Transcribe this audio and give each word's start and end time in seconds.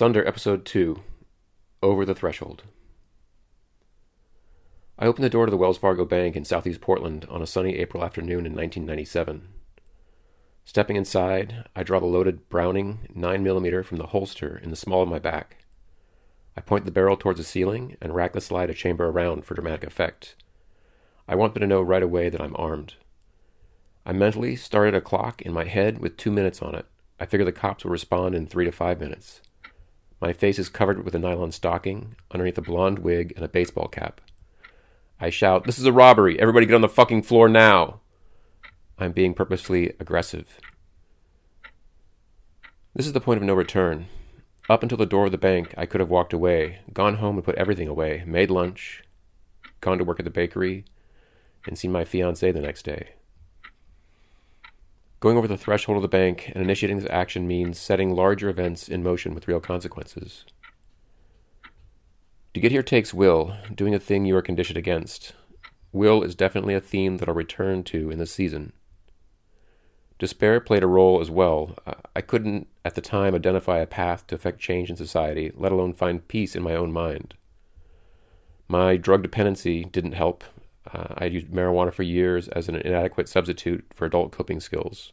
Sunder, 0.00 0.26
Episode 0.26 0.64
2 0.64 0.98
Over 1.82 2.06
the 2.06 2.14
Threshold. 2.14 2.62
I 4.98 5.04
opened 5.04 5.24
the 5.24 5.28
door 5.28 5.44
to 5.44 5.50
the 5.50 5.58
Wells 5.58 5.76
Fargo 5.76 6.06
Bank 6.06 6.36
in 6.36 6.46
southeast 6.46 6.80
Portland 6.80 7.26
on 7.28 7.42
a 7.42 7.46
sunny 7.46 7.76
April 7.76 8.02
afternoon 8.02 8.46
in 8.46 8.54
1997. 8.54 9.48
Stepping 10.64 10.96
inside, 10.96 11.68
I 11.76 11.82
draw 11.82 12.00
the 12.00 12.06
loaded 12.06 12.48
Browning 12.48 13.08
9mm 13.14 13.84
from 13.84 13.98
the 13.98 14.06
holster 14.06 14.56
in 14.56 14.70
the 14.70 14.74
small 14.74 15.02
of 15.02 15.08
my 15.10 15.18
back. 15.18 15.66
I 16.56 16.62
point 16.62 16.86
the 16.86 16.90
barrel 16.90 17.18
towards 17.18 17.36
the 17.36 17.44
ceiling 17.44 17.98
and 18.00 18.14
rack 18.14 18.32
the 18.32 18.40
slide 18.40 18.70
a 18.70 18.72
chamber 18.72 19.08
around 19.08 19.44
for 19.44 19.52
dramatic 19.52 19.84
effect. 19.84 20.34
I 21.28 21.34
want 21.34 21.52
them 21.52 21.60
to 21.60 21.66
know 21.66 21.82
right 21.82 22.02
away 22.02 22.30
that 22.30 22.40
I'm 22.40 22.56
armed. 22.56 22.94
I 24.06 24.12
mentally 24.14 24.56
started 24.56 24.94
a 24.94 25.02
clock 25.02 25.42
in 25.42 25.52
my 25.52 25.64
head 25.64 25.98
with 25.98 26.16
two 26.16 26.30
minutes 26.30 26.62
on 26.62 26.74
it. 26.74 26.86
I 27.20 27.26
figure 27.26 27.44
the 27.44 27.52
cops 27.52 27.84
will 27.84 27.90
respond 27.90 28.34
in 28.34 28.46
three 28.46 28.64
to 28.64 28.72
five 28.72 28.98
minutes. 28.98 29.42
My 30.20 30.32
face 30.34 30.58
is 30.58 30.68
covered 30.68 31.04
with 31.04 31.14
a 31.14 31.18
nylon 31.18 31.50
stocking, 31.50 32.14
underneath 32.30 32.58
a 32.58 32.62
blonde 32.62 32.98
wig 32.98 33.32
and 33.36 33.44
a 33.44 33.48
baseball 33.48 33.88
cap. 33.88 34.20
I 35.18 35.30
shout, 35.30 35.64
This 35.64 35.78
is 35.78 35.86
a 35.86 35.92
robbery! 35.92 36.38
Everybody 36.38 36.66
get 36.66 36.74
on 36.74 36.82
the 36.82 36.88
fucking 36.88 37.22
floor 37.22 37.48
now! 37.48 38.00
I'm 38.98 39.12
being 39.12 39.32
purposefully 39.32 39.94
aggressive. 39.98 40.58
This 42.94 43.06
is 43.06 43.14
the 43.14 43.20
point 43.20 43.38
of 43.38 43.44
no 43.44 43.54
return. 43.54 44.06
Up 44.68 44.82
until 44.82 44.98
the 44.98 45.06
door 45.06 45.26
of 45.26 45.32
the 45.32 45.38
bank, 45.38 45.72
I 45.76 45.86
could 45.86 46.00
have 46.00 46.10
walked 46.10 46.34
away, 46.34 46.80
gone 46.92 47.16
home 47.16 47.36
and 47.36 47.44
put 47.44 47.54
everything 47.54 47.88
away, 47.88 48.22
made 48.26 48.50
lunch, 48.50 49.02
gone 49.80 49.96
to 49.98 50.04
work 50.04 50.20
at 50.20 50.24
the 50.24 50.30
bakery, 50.30 50.84
and 51.66 51.78
seen 51.78 51.92
my 51.92 52.04
fiancée 52.04 52.52
the 52.52 52.60
next 52.60 52.82
day. 52.82 53.14
Going 55.20 55.36
over 55.36 55.46
the 55.46 55.58
threshold 55.58 55.96
of 55.96 56.02
the 56.02 56.08
bank 56.08 56.50
and 56.54 56.64
initiating 56.64 56.98
this 56.98 57.10
action 57.10 57.46
means 57.46 57.78
setting 57.78 58.14
larger 58.14 58.48
events 58.48 58.88
in 58.88 59.02
motion 59.02 59.34
with 59.34 59.46
real 59.46 59.60
consequences. 59.60 60.46
To 62.54 62.60
get 62.60 62.72
here 62.72 62.82
takes 62.82 63.12
will, 63.12 63.54
doing 63.74 63.94
a 63.94 64.00
thing 64.00 64.24
you 64.24 64.34
are 64.36 64.42
conditioned 64.42 64.78
against. 64.78 65.34
Will 65.92 66.22
is 66.22 66.34
definitely 66.34 66.74
a 66.74 66.80
theme 66.80 67.18
that 67.18 67.28
I'll 67.28 67.34
return 67.34 67.84
to 67.84 68.10
in 68.10 68.18
this 68.18 68.32
season. 68.32 68.72
Despair 70.18 70.58
played 70.58 70.82
a 70.82 70.86
role 70.86 71.20
as 71.20 71.30
well. 71.30 71.76
I 72.16 72.22
couldn't, 72.22 72.68
at 72.84 72.94
the 72.94 73.00
time, 73.02 73.34
identify 73.34 73.78
a 73.78 73.86
path 73.86 74.26
to 74.28 74.34
effect 74.34 74.58
change 74.58 74.88
in 74.88 74.96
society, 74.96 75.52
let 75.54 75.72
alone 75.72 75.92
find 75.92 76.26
peace 76.28 76.56
in 76.56 76.62
my 76.62 76.74
own 76.74 76.92
mind. 76.92 77.34
My 78.68 78.96
drug 78.96 79.22
dependency 79.22 79.84
didn't 79.84 80.12
help, 80.12 80.44
uh, 80.92 81.14
I 81.16 81.24
had 81.24 81.32
used 81.34 81.48
marijuana 81.48 81.92
for 81.92 82.02
years 82.02 82.48
as 82.48 82.68
an 82.68 82.76
inadequate 82.76 83.28
substitute 83.28 83.84
for 83.94 84.06
adult 84.06 84.32
coping 84.32 84.60
skills. 84.60 85.10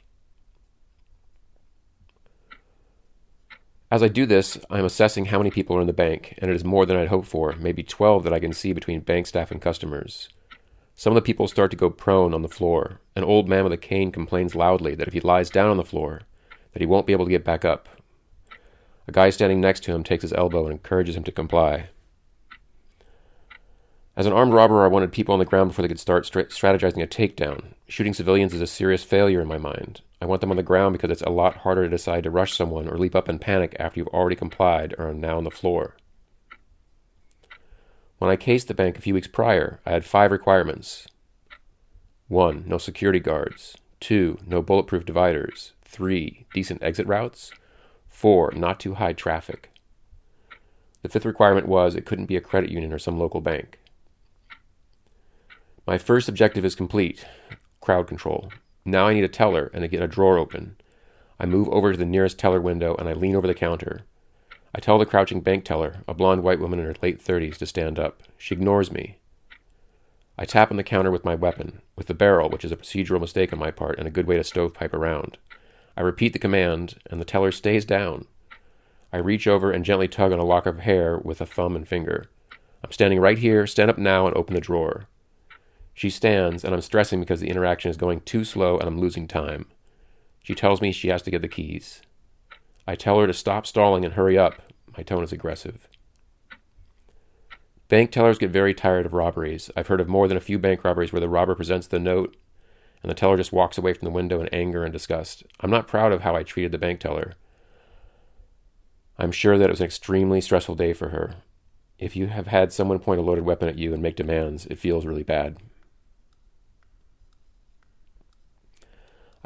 As 3.89 4.03
I 4.03 4.09
do 4.09 4.25
this, 4.25 4.57
I'm 4.69 4.83
assessing 4.83 5.25
how 5.25 5.37
many 5.37 5.49
people 5.49 5.77
are 5.77 5.81
in 5.81 5.87
the 5.87 5.93
bank, 5.93 6.37
and 6.39 6.51
it 6.51 6.55
is 6.55 6.65
more 6.65 6.85
than 6.85 6.97
I'd 6.97 7.07
hoped 7.07 7.27
for, 7.27 7.53
maybe 7.53 7.83
12 7.83 8.23
that 8.23 8.33
I 8.33 8.39
can 8.39 8.51
see 8.51 8.73
between 8.73 8.99
bank 8.99 9.27
staff 9.27 9.49
and 9.49 9.61
customers. 9.61 10.27
Some 10.93 11.11
of 11.11 11.15
the 11.15 11.25
people 11.25 11.47
start 11.47 11.71
to 11.71 11.77
go 11.77 11.89
prone 11.89 12.33
on 12.33 12.41
the 12.41 12.49
floor. 12.49 12.99
An 13.15 13.23
old 13.23 13.47
man 13.47 13.63
with 13.63 13.71
a 13.71 13.77
cane 13.77 14.11
complains 14.11 14.55
loudly 14.55 14.93
that 14.95 15.07
if 15.07 15.13
he 15.13 15.21
lies 15.21 15.49
down 15.49 15.69
on 15.69 15.77
the 15.77 15.85
floor, 15.85 16.23
that 16.73 16.81
he 16.81 16.85
won't 16.85 17.05
be 17.05 17.13
able 17.13 17.25
to 17.25 17.31
get 17.31 17.45
back 17.45 17.63
up. 17.63 17.87
A 19.07 19.11
guy 19.13 19.29
standing 19.29 19.61
next 19.61 19.83
to 19.83 19.93
him 19.93 20.03
takes 20.03 20.23
his 20.23 20.33
elbow 20.33 20.65
and 20.65 20.73
encourages 20.73 21.15
him 21.15 21.23
to 21.23 21.31
comply. 21.31 21.89
As 24.17 24.25
an 24.25 24.33
armed 24.33 24.51
robber, 24.51 24.83
I 24.83 24.87
wanted 24.87 25.11
people 25.11 25.33
on 25.33 25.39
the 25.39 25.45
ground 25.45 25.69
before 25.69 25.83
they 25.83 25.87
could 25.87 25.99
start 25.99 26.25
strategizing 26.25 27.03
a 27.03 27.07
takedown. 27.07 27.73
Shooting 27.87 28.15
civilians 28.15 28.51
is 28.51 28.61
a 28.61 28.65
serious 28.65 29.03
failure 29.03 29.41
in 29.41 29.47
my 29.47 29.59
mind. 29.59 30.01
I 30.19 30.25
want 30.25 30.41
them 30.41 30.49
on 30.49 30.57
the 30.57 30.63
ground 30.63 30.93
because 30.93 31.11
it's 31.11 31.21
a 31.21 31.29
lot 31.29 31.57
harder 31.57 31.83
to 31.83 31.89
decide 31.89 32.23
to 32.23 32.31
rush 32.31 32.57
someone 32.57 32.87
or 32.87 32.97
leap 32.97 33.15
up 33.15 33.29
in 33.29 33.37
panic 33.37 33.75
after 33.77 33.99
you've 33.99 34.07
already 34.07 34.35
complied 34.35 34.95
or 34.97 35.09
are 35.09 35.13
now 35.13 35.37
on 35.37 35.43
the 35.43 35.51
floor. 35.51 35.97
When 38.17 38.31
I 38.31 38.37
cased 38.37 38.67
the 38.67 38.73
bank 38.73 38.97
a 38.97 39.01
few 39.01 39.13
weeks 39.13 39.27
prior, 39.27 39.81
I 39.85 39.91
had 39.91 40.03
five 40.03 40.31
requirements 40.31 41.07
1. 42.27 42.63
No 42.65 42.79
security 42.79 43.19
guards. 43.19 43.77
2. 43.99 44.39
No 44.47 44.63
bulletproof 44.63 45.05
dividers. 45.05 45.73
3. 45.85 46.47
Decent 46.55 46.81
exit 46.81 47.05
routes. 47.05 47.51
4. 48.09 48.53
Not 48.55 48.79
too 48.79 48.95
high 48.95 49.13
traffic. 49.13 49.69
The 51.03 51.09
fifth 51.09 51.25
requirement 51.25 51.67
was 51.67 51.93
it 51.93 52.07
couldn't 52.07 52.25
be 52.25 52.35
a 52.35 52.41
credit 52.41 52.71
union 52.71 52.91
or 52.91 52.97
some 52.97 53.19
local 53.19 53.41
bank. 53.41 53.77
My 55.87 55.97
first 55.97 56.27
objective 56.27 56.65
is 56.65 56.75
complete 56.75 57.25
crowd 57.79 58.07
control. 58.09 58.51
Now 58.83 59.07
I 59.07 59.13
need 59.13 59.23
a 59.23 59.29
teller 59.29 59.71
and 59.73 59.83
to 59.83 59.87
get 59.87 60.01
a 60.01 60.07
drawer 60.07 60.37
open. 60.37 60.75
I 61.39 61.45
move 61.45 61.69
over 61.69 61.93
to 61.93 61.97
the 61.97 62.05
nearest 62.05 62.37
teller 62.37 62.59
window 62.59 62.93
and 62.95 63.07
I 63.07 63.13
lean 63.13 63.37
over 63.37 63.47
the 63.47 63.53
counter. 63.53 64.01
I 64.75 64.81
tell 64.81 64.97
the 64.97 65.05
crouching 65.05 65.39
bank 65.39 65.63
teller, 65.63 66.03
a 66.05 66.13
blonde 66.13 66.43
white 66.43 66.59
woman 66.59 66.79
in 66.79 66.85
her 66.85 66.95
late 67.01 67.23
30s, 67.23 67.55
to 67.59 67.65
stand 67.65 67.97
up. 67.97 68.21
She 68.37 68.53
ignores 68.53 68.91
me. 68.91 69.15
I 70.37 70.43
tap 70.43 70.71
on 70.71 70.77
the 70.77 70.83
counter 70.83 71.09
with 71.09 71.23
my 71.23 71.35
weapon, 71.35 71.81
with 71.95 72.07
the 72.07 72.13
barrel, 72.13 72.49
which 72.49 72.65
is 72.65 72.71
a 72.73 72.75
procedural 72.75 73.21
mistake 73.21 73.53
on 73.53 73.59
my 73.59 73.71
part 73.71 73.97
and 73.97 74.09
a 74.09 74.11
good 74.11 74.27
way 74.27 74.35
to 74.35 74.43
stovepipe 74.43 74.93
around. 74.93 75.37
I 75.95 76.01
repeat 76.01 76.33
the 76.33 76.39
command, 76.39 76.95
and 77.09 77.21
the 77.21 77.25
teller 77.25 77.53
stays 77.53 77.85
down. 77.85 78.25
I 79.13 79.17
reach 79.19 79.47
over 79.47 79.71
and 79.71 79.85
gently 79.85 80.09
tug 80.09 80.33
on 80.33 80.39
a 80.39 80.43
lock 80.43 80.65
of 80.65 80.79
hair 80.79 81.17
with 81.17 81.39
a 81.39 81.45
thumb 81.45 81.77
and 81.77 81.87
finger. 81.87 82.25
I'm 82.83 82.91
standing 82.91 83.21
right 83.21 83.37
here, 83.37 83.65
stand 83.65 83.89
up 83.89 83.97
now 83.97 84.27
and 84.27 84.35
open 84.35 84.53
the 84.53 84.59
drawer. 84.59 85.07
She 85.97 86.11
stands, 86.11 86.63
and 86.63 86.75
I'm 86.75 86.81
stressing 86.81 87.19
because 87.19 87.39
the 87.39 87.49
interaction 87.49 87.89
is 87.89 87.97
going 87.97 88.21
too 88.21 88.43
slow 88.43 88.77
and 88.77 88.87
I'm 88.87 88.99
losing 88.99 89.27
time. 89.27 89.65
She 90.43 90.53
tells 90.53 90.79
me 90.79 90.91
she 90.91 91.07
has 91.07 91.23
to 91.23 91.31
get 91.31 91.41
the 91.41 91.47
keys. 91.47 92.03
I 92.85 92.93
tell 92.93 93.19
her 93.19 93.25
to 93.25 93.33
stop 93.33 93.65
stalling 93.65 94.05
and 94.05 94.13
hurry 94.13 94.37
up. 94.37 94.61
My 94.95 95.01
tone 95.01 95.23
is 95.23 95.33
aggressive. 95.33 95.87
Bank 97.89 98.11
tellers 98.11 98.37
get 98.37 98.51
very 98.51 98.75
tired 98.75 99.07
of 99.07 99.13
robberies. 99.13 99.71
I've 99.75 99.87
heard 99.87 99.99
of 99.99 100.07
more 100.07 100.27
than 100.27 100.37
a 100.37 100.39
few 100.39 100.59
bank 100.59 100.83
robberies 100.83 101.11
where 101.11 101.19
the 101.19 101.27
robber 101.27 101.55
presents 101.55 101.87
the 101.87 101.97
note 101.97 102.37
and 103.01 103.09
the 103.09 103.15
teller 103.15 103.35
just 103.35 103.51
walks 103.51 103.79
away 103.79 103.93
from 103.93 104.05
the 104.05 104.13
window 104.13 104.39
in 104.39 104.49
anger 104.49 104.83
and 104.83 104.93
disgust. 104.93 105.45
I'm 105.61 105.71
not 105.71 105.87
proud 105.87 106.11
of 106.11 106.21
how 106.21 106.35
I 106.35 106.43
treated 106.43 106.71
the 106.71 106.77
bank 106.77 106.99
teller. 106.99 107.33
I'm 109.17 109.31
sure 109.31 109.57
that 109.57 109.65
it 109.65 109.71
was 109.71 109.81
an 109.81 109.87
extremely 109.87 110.41
stressful 110.41 110.75
day 110.75 110.93
for 110.93 111.09
her. 111.09 111.37
If 111.97 112.15
you 112.15 112.27
have 112.27 112.45
had 112.45 112.71
someone 112.71 112.99
point 112.99 113.19
a 113.19 113.23
loaded 113.23 113.45
weapon 113.45 113.67
at 113.67 113.79
you 113.79 113.95
and 113.95 114.03
make 114.03 114.15
demands, 114.15 114.67
it 114.67 114.77
feels 114.77 115.03
really 115.03 115.23
bad. 115.23 115.57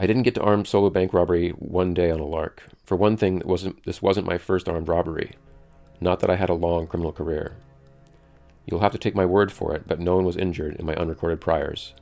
I 0.01 0.07
didn't 0.07 0.24
get 0.24 0.33
to 0.33 0.42
armed 0.42 0.68
solo 0.68 0.89
bank 0.89 1.13
robbery 1.13 1.50
one 1.51 1.94
day 1.94 2.09
on 2.09 2.19
a 2.19 2.25
lark. 2.25 2.63
For 2.86 2.95
one 2.95 3.18
thing, 3.18 3.39
wasn't, 3.45 3.83
this 3.83 4.01
wasn't 4.01 4.25
my 4.25 4.39
first 4.39 4.68
armed 4.68 4.88
robbery. 4.88 5.36
Not 6.00 6.21
that 6.21 6.30
I 6.31 6.38
had 6.38 6.50
a 6.50 6.56
long 6.56 6.88
criminal 6.88 7.12
career. 7.12 7.56
You'll 8.65 8.80
have 8.80 8.94
to 8.94 8.98
take 8.98 9.13
my 9.13 9.27
word 9.27 9.51
for 9.51 9.75
it, 9.75 9.83
but 9.86 10.00
no 10.00 10.15
one 10.15 10.25
was 10.25 10.38
injured 10.38 10.77
in 10.77 10.88
my 10.88 10.95
unrecorded 10.95 11.39
priors. 11.39 11.94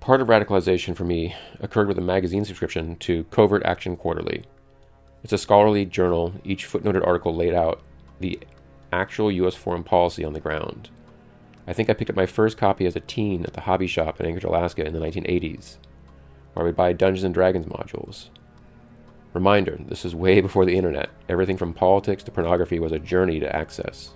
Part 0.00 0.20
of 0.20 0.26
radicalization 0.26 0.96
for 0.96 1.04
me 1.04 1.36
occurred 1.60 1.86
with 1.86 1.98
a 1.98 2.02
magazine 2.02 2.44
subscription 2.44 2.96
to 2.96 3.22
Covert 3.30 3.62
Action 3.64 3.96
Quarterly. 3.96 4.42
It's 5.22 5.32
a 5.32 5.38
scholarly 5.38 5.84
journal, 5.84 6.34
each 6.42 6.66
footnoted 6.66 7.06
article 7.06 7.32
laid 7.32 7.54
out 7.54 7.80
the 8.18 8.40
actual 8.92 9.30
U.S. 9.30 9.54
foreign 9.54 9.84
policy 9.84 10.24
on 10.24 10.32
the 10.32 10.40
ground. 10.40 10.90
I 11.66 11.72
think 11.72 11.88
I 11.88 11.94
picked 11.94 12.10
up 12.10 12.16
my 12.16 12.26
first 12.26 12.56
copy 12.56 12.86
as 12.86 12.96
a 12.96 13.00
teen 13.00 13.44
at 13.44 13.52
the 13.52 13.60
hobby 13.60 13.86
shop 13.86 14.20
in 14.20 14.26
Anchorage, 14.26 14.44
Alaska 14.44 14.84
in 14.84 14.92
the 14.92 14.98
1980s, 14.98 15.76
where 16.52 16.64
I 16.64 16.66
would 16.66 16.76
buy 16.76 16.92
Dungeons 16.92 17.24
and 17.24 17.34
Dragons 17.34 17.66
modules. 17.66 18.28
Reminder 19.32 19.78
this 19.86 20.04
is 20.04 20.14
way 20.14 20.40
before 20.42 20.64
the 20.64 20.76
internet. 20.76 21.10
Everything 21.28 21.56
from 21.56 21.72
politics 21.72 22.22
to 22.24 22.30
pornography 22.30 22.78
was 22.78 22.92
a 22.92 22.98
journey 22.98 23.40
to 23.40 23.54
access. 23.56 24.14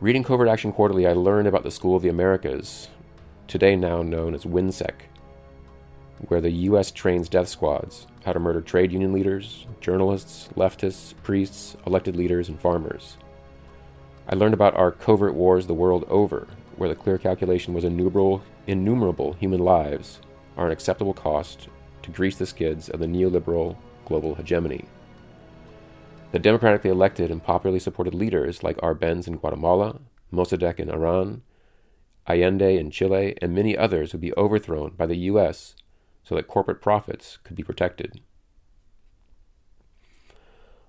Reading 0.00 0.24
Covert 0.24 0.48
Action 0.48 0.72
Quarterly, 0.72 1.06
I 1.06 1.12
learned 1.12 1.46
about 1.46 1.62
the 1.62 1.70
School 1.70 1.94
of 1.94 2.02
the 2.02 2.08
Americas, 2.08 2.88
today 3.46 3.76
now 3.76 4.02
known 4.02 4.34
as 4.34 4.44
WHINSEC, 4.44 4.94
where 6.26 6.40
the 6.40 6.50
U.S. 6.50 6.90
trains 6.90 7.28
death 7.28 7.48
squads 7.48 8.08
how 8.24 8.32
to 8.32 8.40
murder 8.40 8.60
trade 8.60 8.92
union 8.92 9.12
leaders, 9.12 9.66
journalists, 9.80 10.48
leftists, 10.56 11.14
priests, 11.22 11.76
elected 11.86 12.16
leaders, 12.16 12.48
and 12.48 12.60
farmers. 12.60 13.16
I 14.32 14.34
learned 14.34 14.54
about 14.54 14.74
our 14.76 14.90
covert 14.90 15.34
wars 15.34 15.66
the 15.66 15.74
world 15.74 16.06
over, 16.08 16.48
where 16.76 16.88
the 16.88 16.94
clear 16.94 17.18
calculation 17.18 17.74
was 17.74 17.84
innumerable, 17.84 18.42
innumerable 18.66 19.34
human 19.34 19.60
lives 19.60 20.20
are 20.56 20.64
an 20.64 20.72
acceptable 20.72 21.12
cost 21.12 21.68
to 22.02 22.10
grease 22.10 22.38
the 22.38 22.46
skids 22.46 22.88
of 22.88 22.98
the 22.98 23.04
neoliberal 23.04 23.76
global 24.06 24.34
hegemony. 24.34 24.86
The 26.30 26.38
democratically 26.38 26.88
elected 26.88 27.30
and 27.30 27.44
popularly 27.44 27.78
supported 27.78 28.14
leaders 28.14 28.62
like 28.62 28.78
Arbenz 28.78 29.28
in 29.28 29.36
Guatemala, 29.36 30.00
Mossadegh 30.32 30.80
in 30.80 30.88
Iran, 30.88 31.42
Allende 32.26 32.78
in 32.78 32.90
Chile, 32.90 33.36
and 33.42 33.54
many 33.54 33.76
others 33.76 34.12
would 34.12 34.22
be 34.22 34.32
overthrown 34.38 34.92
by 34.96 35.04
the 35.04 35.26
U.S. 35.28 35.74
so 36.22 36.34
that 36.36 36.48
corporate 36.48 36.80
profits 36.80 37.36
could 37.44 37.54
be 37.54 37.62
protected. 37.62 38.22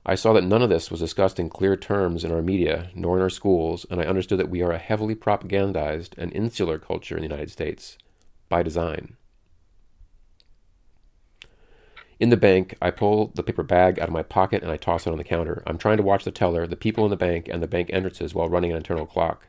I 0.05 0.15
saw 0.15 0.33
that 0.33 0.43
none 0.43 0.61
of 0.61 0.69
this 0.69 0.91
was 0.91 0.99
discussed 0.99 1.39
in 1.39 1.49
clear 1.49 1.77
terms 1.77 2.25
in 2.25 2.31
our 2.31 2.41
media 2.41 2.89
nor 2.93 3.15
in 3.15 3.21
our 3.21 3.29
schools, 3.29 3.85
and 3.89 4.01
I 4.01 4.05
understood 4.05 4.39
that 4.39 4.49
we 4.49 4.61
are 4.61 4.71
a 4.71 4.77
heavily 4.77 5.15
propagandized 5.15 6.17
and 6.17 6.33
insular 6.33 6.77
culture 6.77 7.15
in 7.15 7.21
the 7.21 7.29
United 7.29 7.51
States 7.51 7.97
by 8.49 8.63
design. 8.63 9.15
In 12.19 12.29
the 12.29 12.37
bank, 12.37 12.75
I 12.81 12.91
pull 12.91 13.31
the 13.33 13.43
paper 13.43 13.63
bag 13.63 13.99
out 13.99 14.07
of 14.07 14.13
my 14.13 14.23
pocket 14.23 14.61
and 14.61 14.71
I 14.71 14.77
toss 14.77 15.07
it 15.07 15.11
on 15.11 15.17
the 15.17 15.23
counter. 15.23 15.63
I'm 15.65 15.77
trying 15.77 15.97
to 15.97 16.03
watch 16.03 16.23
the 16.23 16.31
teller, 16.31 16.67
the 16.67 16.75
people 16.75 17.05
in 17.05 17.09
the 17.09 17.17
bank, 17.17 17.47
and 17.49 17.61
the 17.61 17.67
bank 17.67 17.89
entrances 17.91 18.33
while 18.33 18.49
running 18.49 18.71
an 18.71 18.77
internal 18.77 19.05
clock. 19.05 19.47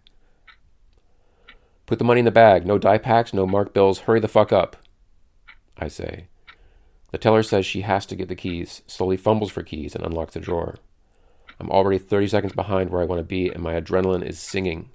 Put 1.86 1.98
the 1.98 2.04
money 2.04 2.20
in 2.20 2.24
the 2.24 2.30
bag. 2.30 2.66
No 2.66 2.78
die 2.78 2.98
packs, 2.98 3.34
no 3.34 3.46
marked 3.46 3.74
bills. 3.74 4.00
Hurry 4.00 4.20
the 4.20 4.28
fuck 4.28 4.52
up. 4.52 4.76
I 5.76 5.88
say. 5.88 6.28
The 7.14 7.18
teller 7.18 7.44
says 7.44 7.64
she 7.64 7.82
has 7.82 8.06
to 8.06 8.16
get 8.16 8.26
the 8.26 8.34
keys, 8.34 8.82
slowly 8.88 9.16
fumbles 9.16 9.52
for 9.52 9.62
keys, 9.62 9.94
and 9.94 10.04
unlocks 10.04 10.34
the 10.34 10.40
drawer. 10.40 10.78
I'm 11.60 11.70
already 11.70 11.96
30 11.96 12.26
seconds 12.26 12.52
behind 12.54 12.90
where 12.90 13.00
I 13.00 13.04
want 13.04 13.20
to 13.20 13.24
be, 13.24 13.48
and 13.48 13.62
my 13.62 13.80
adrenaline 13.80 14.26
is 14.26 14.40
singing. 14.40 14.90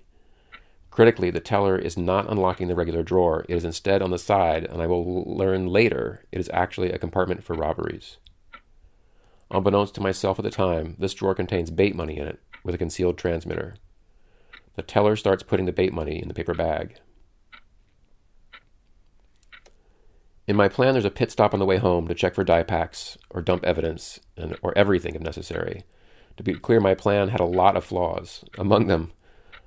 Critically, 0.91 1.31
the 1.31 1.39
teller 1.39 1.77
is 1.77 1.95
not 1.95 2.29
unlocking 2.29 2.67
the 2.67 2.75
regular 2.75 3.03
drawer. 3.03 3.45
It 3.47 3.55
is 3.55 3.63
instead 3.63 4.01
on 4.01 4.11
the 4.11 4.17
side, 4.17 4.65
and 4.65 4.81
I 4.81 4.87
will 4.87 5.23
learn 5.33 5.67
later 5.67 6.25
it 6.29 6.41
is 6.41 6.51
actually 6.53 6.91
a 6.91 6.99
compartment 6.99 7.41
for 7.41 7.55
robberies. 7.55 8.17
Unbeknownst 9.49 9.95
to 9.95 10.01
myself 10.01 10.37
at 10.39 10.43
the 10.43 10.51
time, 10.51 10.97
this 10.99 11.13
drawer 11.13 11.33
contains 11.33 11.71
bait 11.71 11.95
money 11.95 12.17
in 12.17 12.27
it, 12.27 12.41
with 12.65 12.75
a 12.75 12.77
concealed 12.77 13.17
transmitter. 13.17 13.75
The 14.75 14.81
teller 14.81 15.15
starts 15.15 15.41
putting 15.41 15.67
the 15.67 15.71
bait 15.71 15.93
money 15.93 16.21
in 16.21 16.27
the 16.27 16.33
paper 16.33 16.53
bag. 16.53 16.99
In 20.49 20.55
my 20.55 20.67
plan, 20.67 20.95
there's 20.95 21.05
a 21.05 21.11
pit 21.11 21.29
stop 21.29 21.53
on 21.53 21.59
the 21.59 21.65
way 21.67 21.77
home 21.77 22.07
to 22.07 22.15
check 22.15 22.33
for 22.33 22.43
die 22.43 22.63
packs 22.63 23.19
or 23.29 23.39
dump 23.39 23.63
evidence, 23.63 24.19
and, 24.35 24.57
or 24.63 24.75
everything 24.75 25.13
if 25.13 25.21
necessary. 25.21 25.83
To 26.37 26.43
be 26.43 26.55
clear, 26.55 26.79
my 26.79 26.95
plan 26.95 27.29
had 27.29 27.39
a 27.39 27.45
lot 27.45 27.77
of 27.77 27.85
flaws. 27.85 28.43
Among 28.57 28.87
them, 28.87 29.11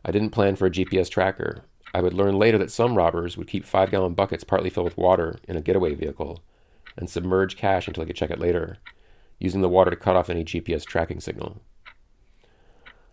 I 0.05 0.11
didn't 0.11 0.31
plan 0.31 0.57
for 0.57 0.67
a 0.67 0.73
GPS 0.73 1.09
tracker. 1.09 1.63
I 1.95 2.01
would 2.01 2.15
learn 2.15 2.37
later 2.37 2.59
that 2.59 2.73
some 2.73 2.97
robbers 2.97 3.37
would 3.37 3.47
keep 3.47 3.65
five 3.65 3.93
gallon 3.93 4.15
buckets 4.15 4.43
partly 4.43 4.71
filled 4.71 4.87
with 4.87 4.97
water 4.97 5.39
in 5.47 5.57
a 5.57 5.61
getaway 5.61 5.95
vehicle 5.95 6.43
and 6.97 7.09
submerge 7.09 7.57
cash 7.57 7.87
until 7.87 8.03
they 8.03 8.09
could 8.09 8.17
check 8.17 8.31
it 8.31 8.41
later, 8.41 8.79
using 9.39 9.61
the 9.61 9.69
water 9.69 9.93
to 9.93 9.97
cut 9.97 10.17
off 10.17 10.29
any 10.29 10.45
GPS 10.45 10.85
tracking 10.85 11.21
signal. 11.21 11.63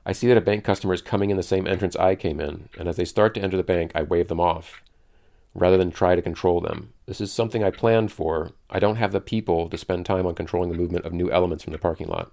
I 0.07 0.13
see 0.13 0.25
that 0.25 0.37
a 0.37 0.41
bank 0.41 0.63
customer 0.63 0.95
is 0.95 1.03
coming 1.03 1.29
in 1.29 1.37
the 1.37 1.43
same 1.43 1.67
entrance 1.67 1.95
I 1.97 2.15
came 2.15 2.39
in, 2.39 2.69
and 2.79 2.89
as 2.89 2.95
they 2.95 3.05
start 3.05 3.35
to 3.35 3.41
enter 3.41 3.57
the 3.57 3.63
bank, 3.63 3.91
I 3.93 4.01
wave 4.01 4.27
them 4.27 4.39
off, 4.39 4.81
rather 5.53 5.77
than 5.77 5.91
try 5.91 6.15
to 6.15 6.21
control 6.21 6.61
them. 6.61 6.93
This 7.05 7.21
is 7.21 7.31
something 7.31 7.63
I 7.63 7.71
planned 7.71 8.11
for. 8.11 8.51
I 8.69 8.79
don't 8.79 8.97
have 8.97 9.11
the 9.11 9.21
people 9.21 9.69
to 9.69 9.77
spend 9.77 10.05
time 10.05 10.25
on 10.25 10.35
controlling 10.35 10.71
the 10.71 10.77
movement 10.77 11.05
of 11.05 11.13
new 11.13 11.31
elements 11.31 11.63
from 11.63 11.73
the 11.73 11.79
parking 11.79 12.07
lot. 12.07 12.31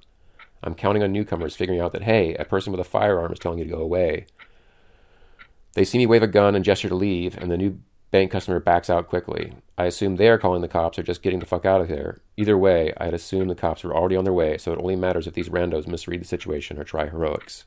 I'm 0.63 0.75
counting 0.75 1.03
on 1.03 1.13
newcomers 1.13 1.57
figuring 1.57 1.81
out 1.81 1.93
that, 1.93 2.03
hey, 2.03 2.35
a 2.35 2.45
person 2.45 2.73
with 2.73 2.81
a 2.81 2.85
firearm 2.85 3.33
is 3.33 3.39
telling 3.39 3.59
you 3.59 3.65
to 3.65 3.71
go 3.71 3.81
away, 3.81 4.27
they 5.75 5.85
see 5.85 5.99
me 5.99 6.07
wave 6.07 6.23
a 6.23 6.27
gun 6.27 6.55
and 6.55 6.65
gesture 6.65 6.89
to 6.89 6.95
leave, 6.95 7.37
and 7.37 7.51
the 7.51 7.57
new 7.57 7.79
bank 8.11 8.31
customer 8.31 8.59
backs 8.61 8.89
out 8.89 9.09
quickly. 9.09 9.53
I 9.77 9.85
assume 9.85 10.17
they 10.17 10.29
are 10.29 10.39
calling 10.39 10.63
the 10.63 10.69
cops 10.69 10.99
or 10.99 11.03
just 11.03 11.23
getting 11.23 11.39
the 11.39 11.47
fuck 11.47 11.67
out 11.67 11.83
of 11.83 11.89
there. 11.89 12.19
Either 12.37 12.57
way, 12.57 12.95
I'd 12.99 13.13
assume 13.13 13.49
the 13.49 13.55
cops 13.55 13.85
are 13.85 13.93
already 13.93 14.17
on 14.17 14.25
their 14.25 14.33
way, 14.33 14.57
so 14.57 14.73
it 14.73 14.79
only 14.79 14.97
matters 14.97 15.27
if 15.27 15.35
these 15.35 15.51
randos 15.51 15.87
misread 15.87 16.23
the 16.23 16.25
situation 16.25 16.79
or 16.79 16.85
try 16.85 17.09
heroics. 17.09 17.65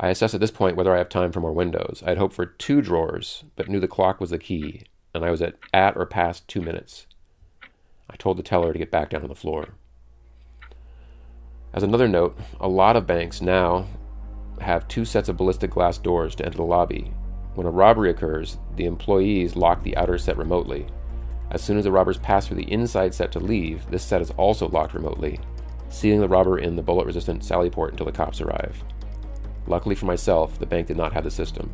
I 0.00 0.10
assess 0.10 0.32
at 0.32 0.40
this 0.40 0.52
point 0.52 0.76
whether 0.76 0.94
I 0.94 0.98
have 0.98 1.08
time 1.08 1.32
for 1.32 1.40
more 1.40 1.52
windows. 1.52 2.02
I 2.06 2.10
had 2.10 2.18
hoped 2.18 2.34
for 2.34 2.46
two 2.46 2.80
drawers, 2.80 3.44
but 3.56 3.68
knew 3.68 3.80
the 3.80 3.88
clock 3.88 4.20
was 4.20 4.30
the 4.30 4.38
key, 4.38 4.84
and 5.12 5.24
I 5.24 5.30
was 5.30 5.42
at, 5.42 5.54
at 5.74 5.96
or 5.96 6.06
past 6.06 6.46
two 6.46 6.60
minutes. 6.60 7.06
I 8.08 8.16
told 8.16 8.36
the 8.38 8.42
teller 8.42 8.72
to 8.72 8.78
get 8.78 8.90
back 8.92 9.10
down 9.10 9.22
on 9.22 9.28
the 9.28 9.34
floor. 9.34 9.74
As 11.72 11.82
another 11.82 12.08
note, 12.08 12.38
a 12.60 12.68
lot 12.68 12.96
of 12.96 13.06
banks 13.06 13.42
now 13.42 13.86
have 14.60 14.88
two 14.88 15.04
sets 15.04 15.28
of 15.28 15.36
ballistic 15.36 15.70
glass 15.70 15.98
doors 15.98 16.34
to 16.36 16.46
enter 16.46 16.58
the 16.58 16.62
lobby. 16.62 17.12
When 17.54 17.66
a 17.66 17.70
robbery 17.70 18.10
occurs, 18.10 18.58
the 18.76 18.86
employees 18.86 19.56
lock 19.56 19.82
the 19.82 19.96
outer 19.96 20.16
set 20.16 20.36
remotely. 20.36 20.86
As 21.50 21.62
soon 21.62 21.76
as 21.76 21.84
the 21.84 21.92
robbers 21.92 22.18
pass 22.18 22.46
through 22.46 22.58
the 22.58 22.72
inside 22.72 23.14
set 23.14 23.32
to 23.32 23.40
leave, 23.40 23.90
this 23.90 24.04
set 24.04 24.22
is 24.22 24.30
also 24.32 24.68
locked 24.68 24.94
remotely, 24.94 25.40
sealing 25.88 26.20
the 26.20 26.28
robber 26.28 26.58
in 26.58 26.76
the 26.76 26.82
bullet 26.82 27.06
resistant 27.06 27.42
sally 27.42 27.68
port 27.68 27.90
until 27.90 28.06
the 28.06 28.12
cops 28.12 28.40
arrive. 28.40 28.82
Luckily 29.68 29.94
for 29.94 30.06
myself, 30.06 30.58
the 30.58 30.66
bank 30.66 30.86
did 30.86 30.96
not 30.96 31.12
have 31.12 31.24
the 31.24 31.30
system. 31.30 31.70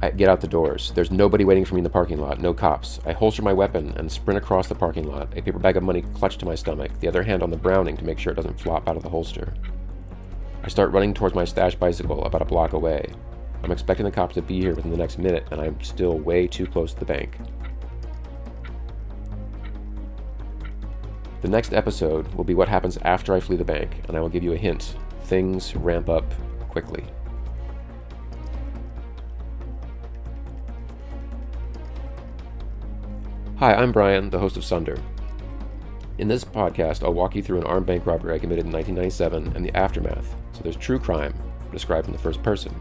I 0.00 0.10
get 0.10 0.30
out 0.30 0.40
the 0.40 0.48
doors. 0.48 0.92
There's 0.94 1.10
nobody 1.10 1.44
waiting 1.44 1.64
for 1.64 1.74
me 1.74 1.80
in 1.80 1.84
the 1.84 1.90
parking 1.90 2.18
lot, 2.18 2.40
no 2.40 2.54
cops. 2.54 3.00
I 3.04 3.12
holster 3.12 3.42
my 3.42 3.52
weapon 3.52 3.92
and 3.96 4.10
sprint 4.10 4.38
across 4.38 4.66
the 4.66 4.74
parking 4.74 5.06
lot, 5.06 5.36
a 5.36 5.42
paper 5.42 5.58
bag 5.58 5.76
of 5.76 5.82
money 5.82 6.02
clutched 6.14 6.40
to 6.40 6.46
my 6.46 6.54
stomach, 6.54 6.98
the 7.00 7.08
other 7.08 7.22
hand 7.22 7.42
on 7.42 7.50
the 7.50 7.56
Browning 7.56 7.98
to 7.98 8.04
make 8.04 8.18
sure 8.18 8.32
it 8.32 8.36
doesn't 8.36 8.60
flop 8.60 8.88
out 8.88 8.96
of 8.96 9.02
the 9.02 9.10
holster. 9.10 9.52
I 10.62 10.68
start 10.68 10.92
running 10.92 11.12
towards 11.12 11.34
my 11.34 11.44
stash 11.44 11.74
bicycle 11.74 12.24
about 12.24 12.42
a 12.42 12.46
block 12.46 12.72
away. 12.72 13.12
I'm 13.62 13.72
expecting 13.72 14.04
the 14.04 14.12
cops 14.12 14.36
to 14.36 14.42
be 14.42 14.60
here 14.60 14.74
within 14.74 14.90
the 14.90 14.96
next 14.96 15.18
minute, 15.18 15.46
and 15.50 15.60
I'm 15.60 15.82
still 15.82 16.18
way 16.18 16.46
too 16.46 16.66
close 16.66 16.94
to 16.94 17.00
the 17.00 17.04
bank. 17.04 17.36
The 21.42 21.48
next 21.48 21.72
episode 21.72 22.28
will 22.34 22.44
be 22.44 22.54
what 22.54 22.68
happens 22.68 22.98
after 22.98 23.34
I 23.34 23.40
flee 23.40 23.56
the 23.56 23.64
bank, 23.64 24.02
and 24.06 24.16
I 24.16 24.20
will 24.20 24.28
give 24.28 24.42
you 24.42 24.52
a 24.52 24.58
hint. 24.58 24.94
Things 25.22 25.74
ramp 25.74 26.10
up 26.10 26.24
quickly. 26.68 27.02
Hi, 33.56 33.74
I'm 33.74 33.90
Brian, 33.90 34.28
the 34.28 34.38
host 34.38 34.58
of 34.58 34.64
Sunder. 34.64 34.98
In 36.18 36.28
this 36.28 36.44
podcast, 36.44 37.02
I'll 37.02 37.14
walk 37.14 37.34
you 37.34 37.42
through 37.42 37.58
an 37.58 37.66
armed 37.66 37.86
bank 37.86 38.04
robbery 38.04 38.34
I 38.34 38.38
committed 38.38 38.66
in 38.66 38.72
1997 38.72 39.56
and 39.56 39.64
the 39.64 39.74
aftermath, 39.74 40.34
so 40.52 40.60
there's 40.62 40.76
true 40.76 40.98
crime, 40.98 41.32
described 41.72 42.06
in 42.06 42.12
the 42.12 42.18
first 42.18 42.42
person. 42.42 42.74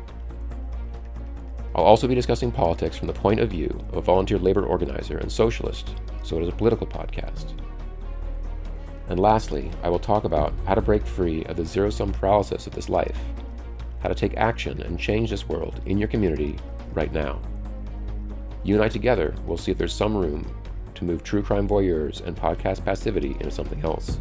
I'll 1.75 1.85
also 1.85 2.09
be 2.09 2.15
discussing 2.15 2.51
politics 2.51 2.97
from 2.97 3.07
the 3.07 3.13
point 3.13 3.39
of 3.39 3.51
view 3.51 3.69
of 3.89 3.95
a 3.95 4.01
volunteer 4.01 4.37
labor 4.37 4.65
organizer 4.65 5.17
and 5.17 5.31
socialist, 5.31 5.95
so 6.23 6.37
it 6.37 6.43
is 6.43 6.49
a 6.49 6.53
political 6.53 6.87
podcast. 6.87 7.53
And 9.09 9.19
lastly, 9.19 9.71
I 9.81 9.89
will 9.89 9.99
talk 9.99 10.23
about 10.23 10.53
how 10.65 10.75
to 10.75 10.81
break 10.81 11.05
free 11.05 11.43
of 11.45 11.57
the 11.57 11.65
zero 11.65 11.89
sum 11.89 12.13
paralysis 12.13 12.67
of 12.67 12.73
this 12.73 12.89
life, 12.89 13.17
how 14.01 14.09
to 14.09 14.15
take 14.15 14.37
action 14.37 14.81
and 14.83 14.99
change 14.99 15.31
this 15.31 15.49
world 15.49 15.81
in 15.87 15.97
your 15.97 16.07
community 16.07 16.57
right 16.93 17.11
now. 17.11 17.41
You 18.63 18.75
and 18.75 18.83
I 18.83 18.89
together 18.89 19.33
will 19.47 19.57
see 19.57 19.71
if 19.71 19.77
there's 19.77 19.93
some 19.93 20.15
room 20.15 20.55
to 20.93 21.05
move 21.05 21.23
true 21.23 21.41
crime 21.41 21.67
voyeurs 21.67 22.21
and 22.21 22.35
podcast 22.35 22.85
passivity 22.85 23.31
into 23.31 23.51
something 23.51 23.81
else. 23.81 24.19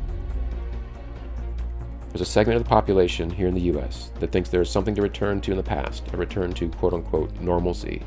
There's 2.09 2.23
a 2.23 2.25
segment 2.25 2.57
of 2.57 2.65
the 2.65 2.69
population 2.69 3.29
here 3.29 3.49
in 3.49 3.55
the 3.55 3.73
US 3.73 4.11
that 4.21 4.33
thinks 4.33 4.49
there 4.49 4.63
is 4.63 4.71
something 4.71 4.95
to 4.95 5.03
return 5.03 5.43
to 5.43 5.51
in 5.51 5.59
the 5.59 5.63
past, 5.63 6.05
a 6.15 6.17
return 6.17 6.55
to 6.55 6.71
quote 6.71 6.95
unquote 6.95 7.39
normalcy. 7.41 8.03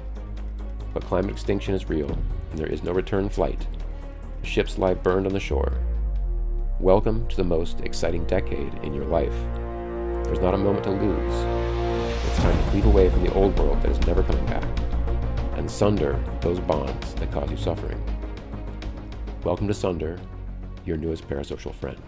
But 0.93 1.05
climate 1.05 1.31
extinction 1.31 1.75
is 1.75 1.89
real, 1.89 2.09
and 2.49 2.59
there 2.59 2.71
is 2.71 2.81
no 2.81 2.91
return 2.91 3.29
flight. 3.29 3.67
Ships 4.41 4.79
lie 4.79 4.95
burned 4.95 5.27
on 5.27 5.33
the 5.33 5.39
shore. 5.39 5.73
Welcome 6.81 7.27
to 7.27 7.35
the 7.35 7.43
most 7.43 7.81
exciting 7.81 8.25
decade 8.25 8.73
in 8.83 8.91
your 8.91 9.05
life. 9.05 9.35
There's 10.23 10.39
not 10.39 10.55
a 10.55 10.57
moment 10.57 10.83
to 10.85 10.89
lose. 10.89 12.25
It's 12.25 12.37
time 12.37 12.57
to 12.57 12.69
cleave 12.71 12.87
away 12.87 13.07
from 13.07 13.23
the 13.23 13.31
old 13.35 13.55
world 13.59 13.79
that 13.83 13.91
is 13.91 13.99
never 14.07 14.23
coming 14.23 14.43
back 14.47 14.63
and 15.57 15.69
sunder 15.69 16.19
those 16.41 16.59
bonds 16.59 17.13
that 17.13 17.31
cause 17.31 17.51
you 17.51 17.57
suffering. 17.57 18.03
Welcome 19.43 19.67
to 19.67 19.75
Sunder, 19.75 20.19
your 20.83 20.97
newest 20.97 21.29
parasocial 21.29 21.71
friend. 21.71 22.01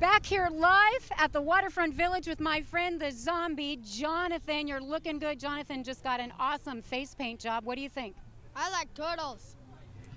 Back 0.00 0.26
here 0.26 0.50
live 0.52 1.10
at 1.16 1.32
the 1.32 1.40
Waterfront 1.40 1.94
Village 1.94 2.28
with 2.28 2.40
my 2.40 2.60
friend 2.60 3.00
the 3.00 3.10
zombie, 3.10 3.78
Jonathan. 3.82 4.68
You're 4.68 4.82
looking 4.82 5.18
good. 5.18 5.40
Jonathan 5.40 5.82
just 5.82 6.04
got 6.04 6.20
an 6.20 6.30
awesome 6.38 6.82
face 6.82 7.14
paint 7.14 7.40
job. 7.40 7.64
What 7.64 7.76
do 7.76 7.80
you 7.80 7.88
think? 7.88 8.16
I 8.54 8.68
like 8.68 8.92
turtles. 8.92 9.56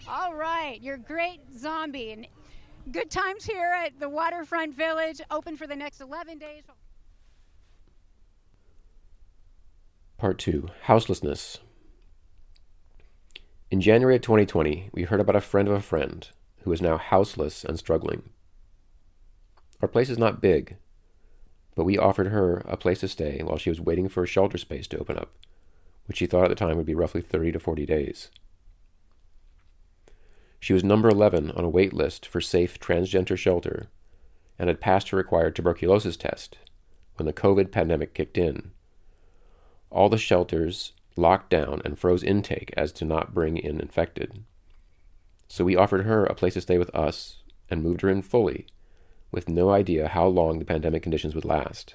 All 0.08 0.36
right, 0.36 0.80
you're 0.82 0.98
great 0.98 1.40
zombie. 1.58 2.12
And 2.12 2.28
good 2.92 3.10
times 3.10 3.44
here 3.44 3.74
at 3.74 4.00
the 4.00 4.08
Waterfront 4.08 4.76
Village, 4.76 5.20
open 5.32 5.58
for 5.58 5.66
the 5.66 5.76
next 5.76 6.00
11 6.00 6.38
days. 6.38 6.64
Part 10.18 10.38
2 10.38 10.70
Houselessness. 10.84 11.58
In 13.72 13.82
January 13.82 14.16
of 14.18 14.22
2020, 14.22 14.92
we 14.94 15.04
heard 15.04 15.20
about 15.20 15.36
a 15.36 15.42
friend 15.42 15.68
of 15.68 15.74
a 15.74 15.82
friend 15.82 16.30
who 16.62 16.72
is 16.72 16.82
now 16.82 16.98
houseless 16.98 17.64
and 17.64 17.80
struggling. 17.80 18.30
Our 19.82 19.88
place 19.88 20.10
is 20.10 20.20
not 20.20 20.42
big, 20.42 20.78
but 21.76 21.84
we 21.84 21.98
offered 21.98 22.28
her 22.28 22.58
a 22.66 22.78
place 22.78 23.00
to 23.00 23.08
stay 23.08 23.42
while 23.44 23.58
she 23.58 23.70
was 23.70 23.82
waiting 23.82 24.08
for 24.08 24.24
a 24.24 24.28
shelter 24.28 24.58
space 24.60 24.88
to 24.88 25.00
open 25.00 25.18
up, 25.18 25.32
which 26.06 26.18
she 26.18 26.28
thought 26.28 26.46
at 26.46 26.50
the 26.50 26.56
time 26.56 26.78
would 26.78 26.86
be 26.86 26.96
roughly 26.96 27.22
30 27.22 27.54
to 27.54 27.60
40 27.60 27.86
days. 27.88 28.30
She 30.66 30.74
was 30.74 30.84
number 30.84 31.08
11 31.10 31.52
on 31.52 31.64
a 31.64 31.70
wait 31.70 31.94
list 31.94 32.26
for 32.26 32.42
safe 32.42 32.80
transgender 32.80 33.38
shelter 33.38 33.92
and 34.58 34.68
had 34.68 34.82
passed 34.82 35.10
her 35.10 35.18
required 35.18 35.56
tuberculosis 35.56 36.18
test 36.18 36.58
when 37.18 37.28
the 37.28 37.34
COVID 37.34 37.72
pandemic 37.72 38.16
kicked 38.16 38.36
in. 38.36 38.72
All 39.92 40.10
the 40.10 40.18
shelters 40.18 40.94
locked 41.16 41.52
down 41.52 41.84
and 41.86 42.00
froze 42.00 42.24
intake 42.24 42.74
as 42.76 42.92
to 42.94 43.06
not 43.06 43.32
bring 43.32 43.58
in 43.58 43.80
infected. 43.80 44.44
So 45.48 45.64
we 45.64 45.76
offered 45.76 46.04
her 46.04 46.26
a 46.26 46.34
place 46.34 46.56
to 46.56 46.62
stay 46.62 46.80
with 46.80 46.90
us 46.96 47.44
and 47.70 47.84
moved 47.84 48.02
her 48.02 48.10
in 48.10 48.24
fully, 48.24 48.66
with 49.32 49.48
no 49.48 49.70
idea 49.70 50.08
how 50.08 50.26
long 50.26 50.58
the 50.58 50.66
pandemic 50.66 51.04
conditions 51.04 51.36
would 51.36 51.46
last. 51.46 51.94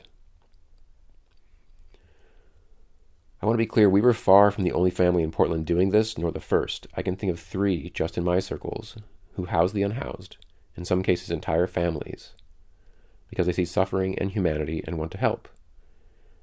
I 3.43 3.47
want 3.47 3.55
to 3.55 3.63
be 3.63 3.67
clear, 3.67 3.89
we 3.89 4.03
were 4.03 4.13
far 4.13 4.51
from 4.51 4.65
the 4.65 4.73
only 4.73 4.91
family 4.91 5.23
in 5.23 5.31
Portland 5.31 5.65
doing 5.65 5.91
this, 5.91 6.19
nor 6.19 6.31
the 6.31 6.41
first. 6.41 6.87
I 6.95 7.03
can 7.03 7.17
think 7.17 7.33
of 7.33 7.41
three, 7.41 7.89
just 7.91 8.19
in 8.19 8.25
my 8.25 8.39
circles, 8.39 8.97
who 9.35 9.47
house 9.47 9.73
the 9.73 9.83
unhoused, 9.83 10.37
in 10.77 10.85
some 10.85 11.03
cases 11.03 11.31
entire 11.31 11.67
families, 11.67 12.35
because 13.31 13.47
they 13.47 13.53
see 13.53 13.65
suffering 13.65 14.19
and 14.19 14.33
humanity 14.33 14.85
and 14.87 14.99
want 14.99 15.11
to 15.13 15.19
help. 15.19 15.49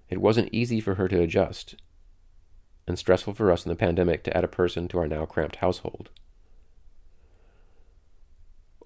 It 0.10 0.22
wasn't 0.22 0.50
easy 0.51 0.82
for 0.82 0.96
her 0.96 1.08
to 1.08 1.22
adjust, 1.22 1.75
and 2.88 2.98
stressful 2.98 3.36
for 3.36 3.51
us 3.51 3.63
in 3.63 3.70
the 3.70 3.75
pandemic 3.75 4.24
to 4.24 4.36
add 4.36 4.44
a 4.44 4.48
person 4.48 4.88
to 4.88 4.98
our 4.98 5.08
now 5.08 5.25
cramped 5.25 5.58
household. 5.58 6.10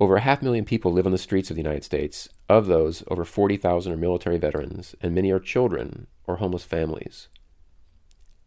Over 0.01 0.17
a 0.17 0.21
half 0.21 0.41
million 0.41 0.65
people 0.65 0.91
live 0.91 1.05
on 1.05 1.11
the 1.11 1.17
streets 1.17 1.49
of 1.49 1.55
the 1.55 1.61
United 1.61 1.83
States. 1.85 2.27
Of 2.49 2.65
those, 2.65 3.03
over 3.07 3.23
40,000 3.23 3.93
are 3.93 3.97
military 3.97 4.39
veterans, 4.39 4.95
and 4.99 5.15
many 5.15 5.31
are 5.31 5.39
children 5.39 6.07
or 6.25 6.37
homeless 6.37 6.63
families. 6.63 7.29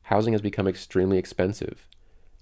Housing 0.05 0.35
has 0.35 0.43
become 0.43 0.69
extremely 0.69 1.17
expensive 1.17 1.89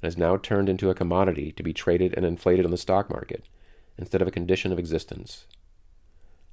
and 0.00 0.06
has 0.06 0.18
now 0.18 0.36
turned 0.36 0.68
into 0.68 0.90
a 0.90 0.94
commodity 0.94 1.52
to 1.52 1.62
be 1.62 1.72
traded 1.72 2.12
and 2.16 2.26
inflated 2.26 2.64
on 2.64 2.72
the 2.72 2.76
stock 2.76 3.08
market 3.08 3.48
instead 3.96 4.20
of 4.20 4.26
a 4.26 4.32
condition 4.32 4.72
of 4.72 4.78
existence. 4.78 5.46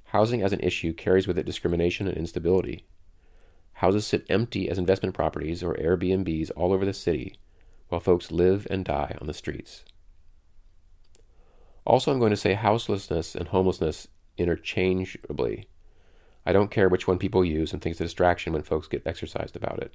Housing 0.06 0.40
as 0.40 0.52
an 0.52 0.60
issue 0.60 0.92
carries 0.92 1.26
with 1.26 1.36
it 1.36 1.46
discrimination 1.46 2.06
and 2.06 2.16
instability. 2.16 2.84
Houses 3.74 4.06
sit 4.06 4.24
empty 4.28 4.68
as 4.68 4.78
investment 4.78 5.14
properties 5.14 5.64
or 5.64 5.74
Airbnbs 5.74 6.50
all 6.54 6.72
over 6.72 6.84
the 6.84 6.92
city, 6.92 7.38
while 7.88 8.00
folks 8.00 8.30
live 8.30 8.66
and 8.70 8.84
die 8.84 9.16
on 9.20 9.26
the 9.26 9.34
streets. 9.34 9.84
Also, 11.84 12.12
I'm 12.12 12.20
going 12.20 12.30
to 12.30 12.36
say 12.36 12.54
houselessness 12.54 13.34
and 13.34 13.48
homelessness 13.48 14.06
interchangeably. 14.36 15.66
I 16.46 16.52
don't 16.52 16.70
care 16.70 16.88
which 16.88 17.08
one 17.08 17.18
people 17.18 17.44
use 17.44 17.72
and 17.72 17.82
think 17.82 17.94
it's 17.94 18.00
a 18.00 18.04
distraction 18.04 18.52
when 18.52 18.62
folks 18.62 18.86
get 18.86 19.06
exercised 19.06 19.56
about 19.56 19.80
it. 19.80 19.94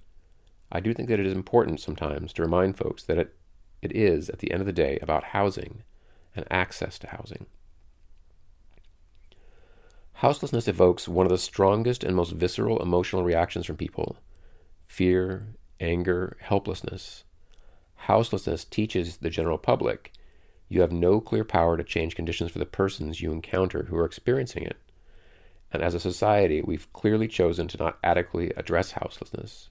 I 0.72 0.80
do 0.80 0.94
think 0.94 1.10
that 1.10 1.20
it 1.20 1.26
is 1.26 1.34
important 1.34 1.80
sometimes 1.80 2.34
to 2.34 2.42
remind 2.42 2.78
folks 2.78 3.04
that 3.04 3.18
it, 3.18 3.36
it 3.82 3.96
is, 3.96 4.30
at 4.30 4.40
the 4.40 4.52
end 4.52 4.62
of 4.62 4.66
the 4.66 4.74
day, 4.74 4.98
about 5.02 5.26
housing 5.26 5.84
and 6.36 6.46
access 6.50 7.00
to 7.00 7.08
housing. 7.08 7.46
Houselessness 10.20 10.68
evokes 10.68 11.08
one 11.08 11.26
of 11.26 11.32
the 11.32 11.38
strongest 11.38 12.04
and 12.04 12.16
most 12.16 12.32
visceral 12.32 12.82
emotional 12.82 13.24
reactions 13.24 13.66
from 13.66 13.78
people 13.78 14.18
fear, 14.88 15.56
anger, 15.80 16.38
helplessness. 16.40 17.24
Houselessness 17.96 18.64
teaches 18.66 19.18
the 19.18 19.30
general 19.30 19.58
public 19.58 20.14
you 20.68 20.82
have 20.82 20.92
no 20.92 21.22
clear 21.22 21.44
power 21.44 21.78
to 21.78 21.84
change 21.84 22.16
conditions 22.16 22.52
for 22.52 22.60
the 22.60 22.66
persons 22.66 23.22
you 23.22 23.32
encounter 23.32 23.84
who 23.84 23.98
are 23.98 24.06
experiencing 24.06 24.64
it. 24.64 24.78
And 25.72 25.84
as 25.84 25.94
a 25.94 26.00
society, 26.00 26.62
we've 26.62 26.92
clearly 26.94 27.28
chosen 27.28 27.68
to 27.68 27.78
not 27.78 28.00
adequately 28.04 28.52
address 28.58 28.92
houselessness. 28.92 29.70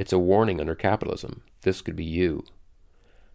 It's 0.00 0.14
a 0.14 0.18
warning 0.18 0.60
under 0.60 0.74
capitalism. 0.74 1.42
This 1.60 1.82
could 1.82 1.94
be 1.94 2.04
you. 2.04 2.44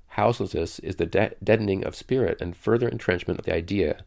Houselessness 0.07 0.79
is 0.79 0.95
the 0.95 1.05
de- 1.05 1.35
deadening 1.43 1.85
of 1.85 1.95
spirit 1.95 2.41
and 2.41 2.57
further 2.57 2.89
entrenchment 2.89 3.37
of 3.37 3.45
the 3.45 3.53
idea 3.53 4.03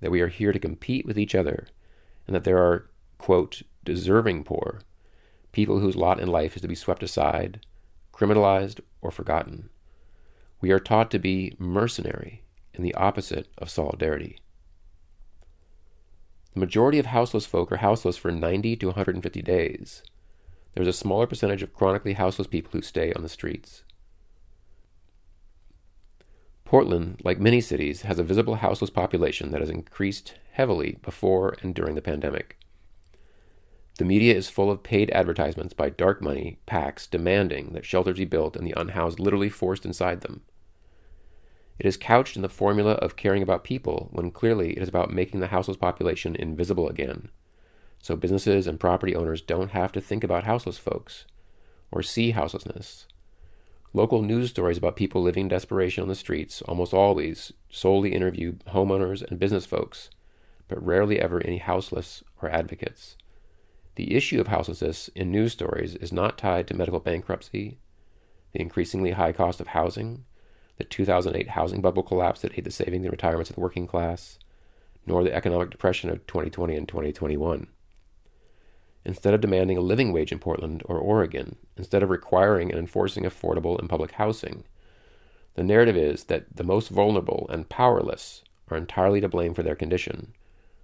that 0.00 0.10
we 0.10 0.20
are 0.20 0.26
here 0.26 0.52
to 0.52 0.58
compete 0.58 1.06
with 1.06 1.16
each 1.16 1.36
other 1.36 1.68
and 2.26 2.34
that 2.34 2.42
there 2.42 2.58
are, 2.58 2.90
quote, 3.18 3.62
deserving 3.84 4.42
poor, 4.42 4.80
people 5.52 5.78
whose 5.78 5.94
lot 5.94 6.18
in 6.18 6.26
life 6.26 6.56
is 6.56 6.62
to 6.62 6.66
be 6.66 6.74
swept 6.74 7.04
aside, 7.04 7.64
criminalized, 8.12 8.80
or 9.00 9.12
forgotten 9.12 9.70
we 10.60 10.70
are 10.70 10.80
taught 10.80 11.10
to 11.10 11.18
be 11.18 11.54
mercenary 11.58 12.42
and 12.74 12.84
the 12.84 12.94
opposite 12.94 13.48
of 13.58 13.70
solidarity. 13.70 14.38
The 16.54 16.60
majority 16.60 16.98
of 16.98 17.06
houseless 17.06 17.46
folk 17.46 17.70
are 17.72 17.76
houseless 17.76 18.16
for 18.16 18.30
90 18.30 18.76
to 18.76 18.86
150 18.86 19.42
days. 19.42 20.02
There's 20.74 20.86
a 20.86 20.92
smaller 20.92 21.26
percentage 21.26 21.62
of 21.62 21.74
chronically 21.74 22.14
houseless 22.14 22.48
people 22.48 22.70
who 22.72 22.82
stay 22.82 23.12
on 23.12 23.22
the 23.22 23.28
streets. 23.28 23.84
Portland, 26.64 27.20
like 27.24 27.40
many 27.40 27.60
cities, 27.60 28.02
has 28.02 28.20
a 28.20 28.24
visible 28.24 28.56
houseless 28.56 28.90
population 28.90 29.50
that 29.50 29.60
has 29.60 29.70
increased 29.70 30.34
heavily 30.52 30.98
before 31.02 31.56
and 31.62 31.74
during 31.74 31.96
the 31.96 32.02
pandemic. 32.02 32.58
The 33.98 34.04
media 34.04 34.34
is 34.34 34.48
full 34.48 34.70
of 34.70 34.82
paid 34.82 35.10
advertisements 35.10 35.74
by 35.74 35.90
dark 35.90 36.22
money 36.22 36.58
PACs 36.66 37.10
demanding 37.10 37.72
that 37.72 37.84
shelters 37.84 38.18
be 38.18 38.24
built 38.24 38.56
and 38.56 38.66
the 38.66 38.74
unhoused 38.80 39.18
literally 39.18 39.48
forced 39.48 39.84
inside 39.84 40.20
them. 40.20 40.42
It 41.78 41.86
is 41.86 41.96
couched 41.96 42.36
in 42.36 42.42
the 42.42 42.48
formula 42.48 42.92
of 42.92 43.16
caring 43.16 43.42
about 43.42 43.64
people 43.64 44.08
when 44.12 44.30
clearly 44.30 44.72
it 44.72 44.82
is 44.82 44.88
about 44.88 45.12
making 45.12 45.40
the 45.40 45.48
houseless 45.48 45.76
population 45.76 46.36
invisible 46.36 46.88
again. 46.88 47.30
So 48.02 48.16
businesses 48.16 48.66
and 48.66 48.80
property 48.80 49.14
owners 49.14 49.42
don't 49.42 49.72
have 49.72 49.92
to 49.92 50.00
think 50.00 50.24
about 50.24 50.44
houseless 50.44 50.78
folks 50.78 51.26
or 51.90 52.02
see 52.02 52.30
houselessness. 52.30 53.06
Local 53.92 54.22
news 54.22 54.50
stories 54.50 54.78
about 54.78 54.96
people 54.96 55.20
living 55.20 55.42
in 55.42 55.48
desperation 55.48 56.02
on 56.02 56.08
the 56.08 56.14
streets 56.14 56.62
almost 56.62 56.94
always 56.94 57.52
solely 57.68 58.14
interview 58.14 58.54
homeowners 58.68 59.22
and 59.28 59.38
business 59.38 59.66
folks, 59.66 60.10
but 60.68 60.84
rarely 60.84 61.20
ever 61.20 61.44
any 61.44 61.58
houseless 61.58 62.22
or 62.40 62.48
advocates. 62.48 63.16
The 63.96 64.14
issue 64.14 64.40
of 64.40 64.46
houselessness 64.46 65.08
in 65.08 65.32
news 65.32 65.52
stories 65.52 65.96
is 65.96 66.12
not 66.12 66.38
tied 66.38 66.68
to 66.68 66.74
medical 66.74 67.00
bankruptcy, 67.00 67.78
the 68.52 68.60
increasingly 68.60 69.10
high 69.10 69.32
cost 69.32 69.60
of 69.60 69.68
housing, 69.68 70.24
the 70.78 70.84
2008 70.84 71.48
housing 71.48 71.82
bubble 71.82 72.04
collapse 72.04 72.40
that 72.40 72.56
ate 72.56 72.64
the 72.64 72.70
savings 72.70 73.04
and 73.04 73.12
retirements 73.12 73.50
of 73.50 73.56
the 73.56 73.60
working 73.60 73.86
class, 73.86 74.38
nor 75.04 75.24
the 75.24 75.34
economic 75.34 75.70
depression 75.70 76.08
of 76.08 76.26
2020 76.26 76.76
and 76.76 76.88
2021. 76.88 77.66
Instead 79.04 79.32
of 79.32 79.40
demanding 79.40 79.78
a 79.78 79.82
living 79.82 80.12
wage 80.12 80.30
in 80.30 80.38
Portland 80.38 80.82
or 80.84 80.98
Oregon, 80.98 81.56
instead 81.76 82.02
of 82.02 82.10
requiring 82.10 82.70
and 82.70 82.78
enforcing 82.78 83.24
affordable 83.24 83.78
and 83.78 83.88
public 83.88 84.12
housing, 84.12 84.64
the 85.54 85.62
narrative 85.62 85.96
is 85.96 86.24
that 86.24 86.56
the 86.56 86.64
most 86.64 86.88
vulnerable 86.88 87.46
and 87.50 87.68
powerless 87.68 88.42
are 88.68 88.76
entirely 88.76 89.20
to 89.20 89.28
blame 89.28 89.54
for 89.54 89.62
their 89.62 89.74
condition, 89.74 90.34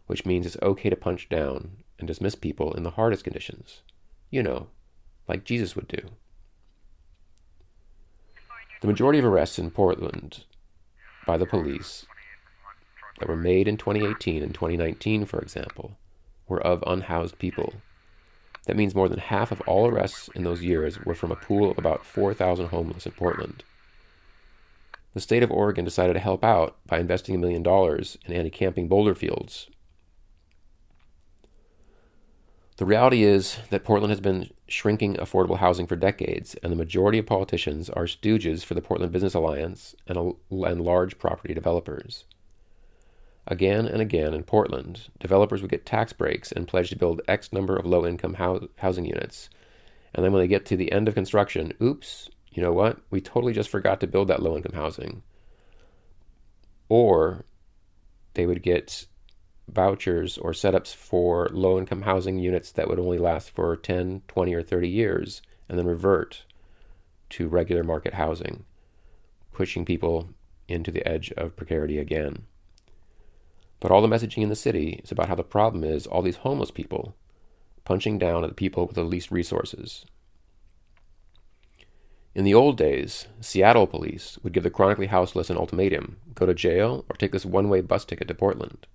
which 0.07 0.27
means 0.27 0.47
it's 0.47 0.57
okay 0.63 0.91
to 0.91 0.97
punch 0.97 1.29
down 1.29 1.83
and 1.99 2.09
dismiss 2.09 2.35
people 2.35 2.73
in 2.73 2.83
the 2.83 2.91
hardest 2.91 3.25
conditions. 3.25 3.83
You 4.31 4.43
know, 4.43 4.69
like 5.29 5.45
Jesus 5.45 5.77
would 5.77 5.89
do. 5.89 5.99
The 8.81 8.89
majority 8.89 9.19
of 9.19 9.25
arrests 9.25 9.59
in 9.59 9.71
Portland 9.71 10.45
by 11.27 11.37
the 11.37 11.47
police 11.47 12.07
that 13.19 13.29
were 13.29 13.37
made 13.37 13.67
in 13.67 13.77
2018 13.77 14.43
and 14.43 14.55
2019, 14.55 15.25
for 15.25 15.41
example, 15.41 15.97
were 16.47 16.61
of 16.61 16.85
unhoused 16.87 17.39
people. 17.39 17.75
That 18.67 18.77
means 18.77 18.95
more 18.95 19.09
than 19.09 19.19
half 19.19 19.51
of 19.51 19.61
all 19.63 19.87
arrests 19.87 20.29
in 20.35 20.45
those 20.45 20.63
years 20.63 21.05
were 21.05 21.15
from 21.15 21.33
a 21.33 21.37
pool 21.37 21.71
of 21.71 21.79
about 21.79 22.05
4,000 22.05 22.67
homeless 22.67 23.07
in 23.07 23.13
Portland. 23.13 23.65
The 25.15 25.21
state 25.21 25.43
of 25.43 25.51
Oregon 25.51 25.85
decided 25.85 26.13
to 26.13 26.21
help 26.21 26.45
out 26.45 26.77
by 26.87 26.99
investing 26.99 27.35
a 27.35 27.39
million 27.39 27.63
dollars 27.63 28.19
in 28.27 28.35
anti 28.35 28.51
camping 28.51 28.87
boulder 28.87 29.15
fields 29.15 29.69
the 32.77 32.85
reality 32.85 33.23
is 33.23 33.59
that 33.71 33.85
Portland 33.85 34.11
has 34.11 34.21
been 34.21 34.51
shrinking 34.69 35.15
affordable 35.15 35.59
housing 35.59 35.87
for 35.87 35.97
decades, 35.97 36.55
and 36.57 36.71
the 36.71 36.77
majority 36.77 37.19
of 37.19 37.27
politicians 37.27 37.89
are 37.89 38.05
stooges 38.05 38.65
for 38.65 38.75
the 38.75 38.83
Portland 38.83 39.13
Business 39.13 39.35
Alliance 39.35 39.95
and, 40.07 40.35
and 40.51 40.83
large 40.83 41.19
property 41.19 41.55
developers. 41.55 42.25
Again 43.49 43.87
and 43.87 44.03
again 44.03 44.35
in 44.35 44.43
Portland, 44.43 45.09
developers 45.21 45.63
would 45.63 45.71
get 45.71 45.87
tax 45.87 46.13
breaks 46.13 46.51
and 46.51 46.67
pledge 46.67 46.91
to 46.91 46.97
build 46.97 47.23
X 47.29 47.53
number 47.53 47.77
of 47.77 47.87
low 47.87 48.05
income 48.05 48.35
ho- 48.35 48.69
housing 48.79 49.05
units. 49.05 49.49
And 50.13 50.25
then 50.25 50.33
when 50.33 50.43
they 50.43 50.49
get 50.49 50.67
to 50.67 50.77
the 50.77 50.91
end 50.91 51.07
of 51.07 51.15
construction, 51.15 51.73
oops, 51.81 52.29
you 52.51 52.63
know 52.63 52.73
what? 52.73 52.99
We 53.11 53.21
totally 53.21 53.53
just 53.53 53.69
forgot 53.69 54.01
to 54.01 54.07
build 54.07 54.29
that 54.29 54.43
low 54.43 54.57
income 54.57 54.75
housing. 54.75 55.23
Or 56.89 57.45
they 58.35 58.47
would 58.47 58.63
get 58.63 59.07
vouchers 59.69 60.39
or 60.39 60.53
setups 60.53 60.95
for 60.95 61.49
low 61.53 61.79
income 61.79 62.03
housing 62.03 62.39
units 62.39 62.73
that 62.73 62.89
would 62.89 62.99
only 62.99 63.19
last 63.19 63.51
for 63.51 63.77
10, 63.77 64.23
20, 64.27 64.55
or 64.55 64.63
30 64.63 64.89
years 64.89 65.43
and 65.69 65.79
then 65.79 65.87
revert 65.87 66.45
to 67.31 67.49
regular 67.49 67.83
market 67.83 68.15
housing, 68.15 68.65
pushing 69.53 69.85
people 69.85 70.31
into 70.69 70.91
the 70.91 71.07
edge 71.07 71.33
of 71.33 71.57
precarity 71.57 71.99
again. 71.99 72.47
But 73.81 73.91
all 73.91 74.03
the 74.03 74.09
messaging 74.09 74.43
in 74.43 74.49
the 74.49 74.57
city 74.57 75.01
is 75.05 75.13
about 75.13 75.29
how 75.29 75.35
the 75.35 75.45
problem 75.45 75.85
is 75.85 76.07
all 76.07 76.23
these 76.23 76.37
homeless 76.37 76.71
people 76.71 77.15
punching 77.85 78.19
down 78.19 78.45
at 78.45 78.51
the 78.51 78.55
people 78.55 78.87
with 78.87 78.97
the 78.97 79.05
least 79.05 79.31
resources. 79.31 80.05
In 82.35 82.45
the 82.45 82.53
old 82.53 82.77
days, 82.77 83.29
Seattle 83.41 83.87
police 83.87 84.39
would 84.43 84.53
give 84.53 84.63
the 84.63 84.71
chronically 84.71 85.07
houseless 85.07 85.49
an 85.49 85.57
ultimatum 85.57 86.19
go 86.35 86.45
to 86.45 86.53
jail 86.53 87.07
or 87.09 87.17
take 87.17 87.33
this 87.33 87.47
one 87.47 87.71
way 87.71 87.81
bus 87.81 88.05
ticket 88.05 88.29
to 88.29 88.35
Portland. 88.35 88.87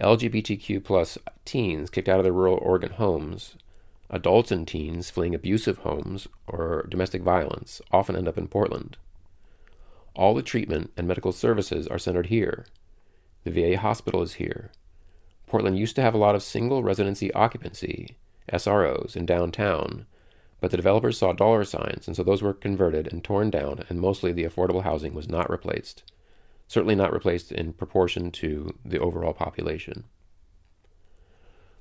LGBTQ 0.00 0.82
plus 0.82 1.18
teens 1.44 1.88
kicked 1.88 2.08
out 2.08 2.18
of 2.18 2.24
their 2.24 2.32
rural 2.32 2.58
Oregon 2.60 2.90
homes, 2.90 3.54
adults 4.10 4.50
and 4.50 4.66
teens 4.66 5.08
fleeing 5.08 5.36
abusive 5.36 5.78
homes 5.78 6.26
or 6.48 6.86
domestic 6.88 7.22
violence 7.22 7.80
often 7.92 8.16
end 8.16 8.26
up 8.26 8.36
in 8.36 8.48
Portland. 8.48 8.96
All 10.16 10.34
the 10.34 10.42
treatment 10.42 10.92
and 10.96 11.06
medical 11.06 11.30
services 11.30 11.86
are 11.86 11.98
centered 11.98 12.26
here. 12.26 12.66
The 13.44 13.50
VA 13.50 13.78
hospital 13.78 14.22
is 14.22 14.34
here. 14.34 14.70
Portland 15.46 15.78
used 15.78 15.96
to 15.96 16.02
have 16.02 16.14
a 16.14 16.18
lot 16.18 16.34
of 16.34 16.42
single 16.42 16.82
residency 16.82 17.32
occupancy, 17.32 18.16
SROs, 18.52 19.16
in 19.16 19.26
downtown, 19.26 20.06
But 20.62 20.70
the 20.70 20.76
developers 20.76 21.18
saw 21.18 21.32
dollar 21.32 21.64
signs, 21.64 22.06
and 22.06 22.16
so 22.16 22.22
those 22.22 22.40
were 22.40 22.54
converted 22.54 23.12
and 23.12 23.22
torn 23.24 23.50
down, 23.50 23.84
and 23.88 24.00
mostly 24.00 24.30
the 24.30 24.44
affordable 24.44 24.84
housing 24.84 25.12
was 25.12 25.28
not 25.28 25.50
replaced. 25.50 26.04
Certainly 26.68 26.94
not 26.94 27.12
replaced 27.12 27.50
in 27.50 27.72
proportion 27.72 28.30
to 28.30 28.72
the 28.84 29.00
overall 29.00 29.32
population. 29.32 30.04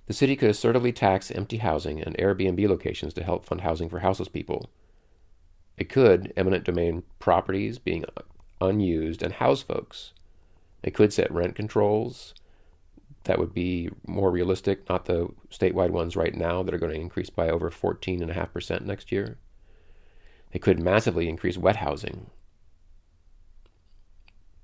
The 0.08 0.13
city 0.13 0.36
could 0.36 0.50
assertively 0.50 0.91
tax 0.91 1.30
empty 1.30 1.58
housing 1.58 2.01
and 2.01 2.18
Airbnb 2.18 2.68
locations 2.68 3.13
to 3.13 3.24
help 3.24 3.46
fund 3.46 3.62
housing 3.62 3.88
for 3.88 4.00
houseless 4.00 4.30
people. 4.30 4.72
It 5.77 5.88
could 5.88 6.34
eminent 6.36 6.63
domain 6.63 7.03
properties 7.20 7.77
being 7.77 8.03
unused 8.60 9.22
and 9.22 9.34
house 9.34 9.62
folks. 9.62 10.13
It 10.83 10.93
could 10.93 11.13
set 11.13 11.31
rent 11.31 11.55
controls 11.55 12.33
that 13.25 13.38
would 13.38 13.53
be 13.53 13.89
more 14.07 14.31
realistic, 14.31 14.88
not 14.89 15.05
the 15.05 15.29
statewide 15.51 15.91
ones 15.91 16.15
right 16.15 16.35
now 16.35 16.63
that 16.63 16.73
are 16.73 16.79
going 16.79 16.93
to 16.93 17.00
increase 17.00 17.29
by 17.29 17.50
over 17.50 17.69
14.5% 17.69 18.81
next 18.81 19.11
year. 19.11 19.38
They 20.51 20.59
could 20.59 20.79
massively 20.79 21.29
increase 21.29 21.57
wet 21.57 21.77
housing. 21.77 22.31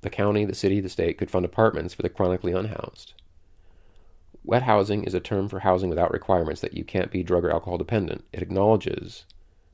The 0.01 0.09
county, 0.09 0.45
the 0.45 0.55
city, 0.55 0.79
the 0.79 0.89
state 0.89 1.17
could 1.17 1.31
fund 1.31 1.45
apartments 1.45 1.93
for 1.93 2.01
the 2.01 2.09
chronically 2.09 2.51
unhoused. 2.51 3.13
Wet 4.43 4.63
housing 4.63 5.03
is 5.03 5.13
a 5.13 5.19
term 5.19 5.49
for 5.49 5.59
housing 5.59 5.89
without 5.89 6.11
requirements 6.11 6.61
that 6.61 6.73
you 6.73 6.83
can't 6.83 7.11
be 7.11 7.23
drug 7.23 7.43
or 7.45 7.51
alcohol 7.51 7.77
dependent. 7.77 8.23
It 8.31 8.41
acknowledges 8.41 9.25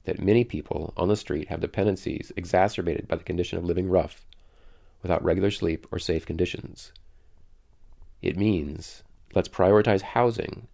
that 0.05 0.21
many 0.21 0.43
people 0.43 0.93
on 0.97 1.07
the 1.07 1.15
street 1.15 1.47
have 1.49 1.61
dependencies 1.61 2.31
exacerbated 2.35 3.07
by 3.07 3.15
the 3.15 3.23
condition 3.23 3.57
of 3.57 3.63
living 3.63 3.89
rough, 3.89 4.25
without 5.03 5.23
regular 5.23 5.51
sleep 5.51 5.85
or 5.91 5.99
safe 5.99 6.25
conditions. 6.25 6.91
It 8.23 8.37
means 8.37 9.03
let's 9.35 9.49
prioritize 9.49 10.01
housing 10.01 10.67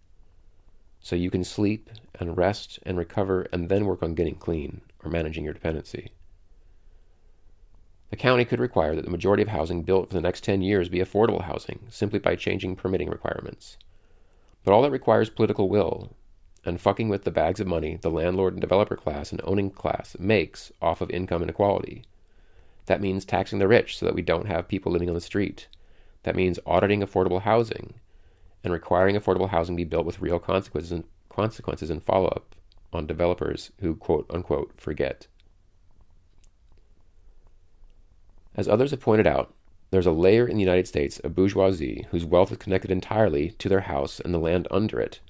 so 1.00 1.16
you 1.16 1.30
can 1.30 1.44
sleep 1.44 1.90
and 2.18 2.36
rest 2.36 2.78
and 2.84 2.96
recover 2.96 3.46
and 3.52 3.68
then 3.68 3.86
work 3.86 4.02
on 4.02 4.14
getting 4.14 4.36
clean 4.36 4.82
or 5.04 5.10
managing 5.10 5.44
your 5.44 5.54
dependency. 5.54 6.12
The 8.10 8.16
county 8.16 8.44
could 8.44 8.60
require 8.60 8.94
that 8.94 9.04
the 9.04 9.10
majority 9.10 9.42
of 9.42 9.48
housing 9.48 9.82
built 9.82 10.08
for 10.08 10.14
the 10.14 10.20
next 10.20 10.44
10 10.44 10.62
years 10.62 10.88
be 10.88 10.98
affordable 10.98 11.42
housing 11.42 11.86
simply 11.90 12.18
by 12.18 12.36
changing 12.36 12.76
permitting 12.76 13.08
requirements. 13.08 13.76
But 14.64 14.72
all 14.72 14.82
that 14.82 14.90
requires 14.90 15.30
political 15.30 15.68
will 15.68 16.14
and 16.64 16.80
fucking 16.80 17.08
with 17.08 17.24
the 17.24 17.30
bags 17.30 17.60
of 17.60 17.66
money 17.66 17.98
the 18.00 18.10
landlord 18.10 18.54
and 18.54 18.60
developer 18.60 18.96
class 18.96 19.32
and 19.32 19.40
owning 19.44 19.70
class 19.70 20.16
makes 20.18 20.70
off 20.82 21.00
of 21.00 21.10
income 21.10 21.42
inequality. 21.42 22.04
That 22.86 23.00
means 23.00 23.24
taxing 23.24 23.58
the 23.58 23.68
rich 23.68 23.98
so 23.98 24.06
that 24.06 24.14
we 24.14 24.22
don't 24.22 24.46
have 24.46 24.68
people 24.68 24.90
living 24.92 25.08
on 25.08 25.14
the 25.14 25.20
street 25.20 25.68
that 26.22 26.36
means 26.36 26.58
auditing 26.66 27.00
affordable 27.00 27.42
housing 27.42 27.94
and 28.62 28.72
requiring 28.72 29.16
affordable 29.16 29.50
housing 29.50 29.76
be 29.76 29.84
built 29.84 30.04
with 30.04 30.20
real 30.20 30.38
consequences 30.38 30.92
and, 30.92 31.04
consequences 31.28 31.90
and 31.90 32.02
follow 32.02 32.28
up 32.28 32.54
on 32.92 33.06
developers 33.06 33.70
who 33.80 33.94
quote 33.94 34.26
unquote 34.30 34.72
forget. 34.76 35.26
As 38.54 38.68
others 38.68 38.90
have 38.90 39.00
pointed 39.00 39.26
out, 39.26 39.54
there's 39.90 40.06
a 40.06 40.12
layer 40.12 40.46
in 40.46 40.56
the 40.56 40.62
United 40.62 40.86
States 40.86 41.18
of 41.20 41.34
bourgeoisie 41.34 42.06
whose 42.10 42.24
wealth 42.24 42.52
is 42.52 42.58
connected 42.58 42.90
entirely 42.90 43.50
to 43.52 43.68
their 43.68 43.80
house 43.80 44.20
and 44.20 44.34
the 44.34 44.38
land 44.38 44.68
under 44.70 45.00
it, 45.00 45.20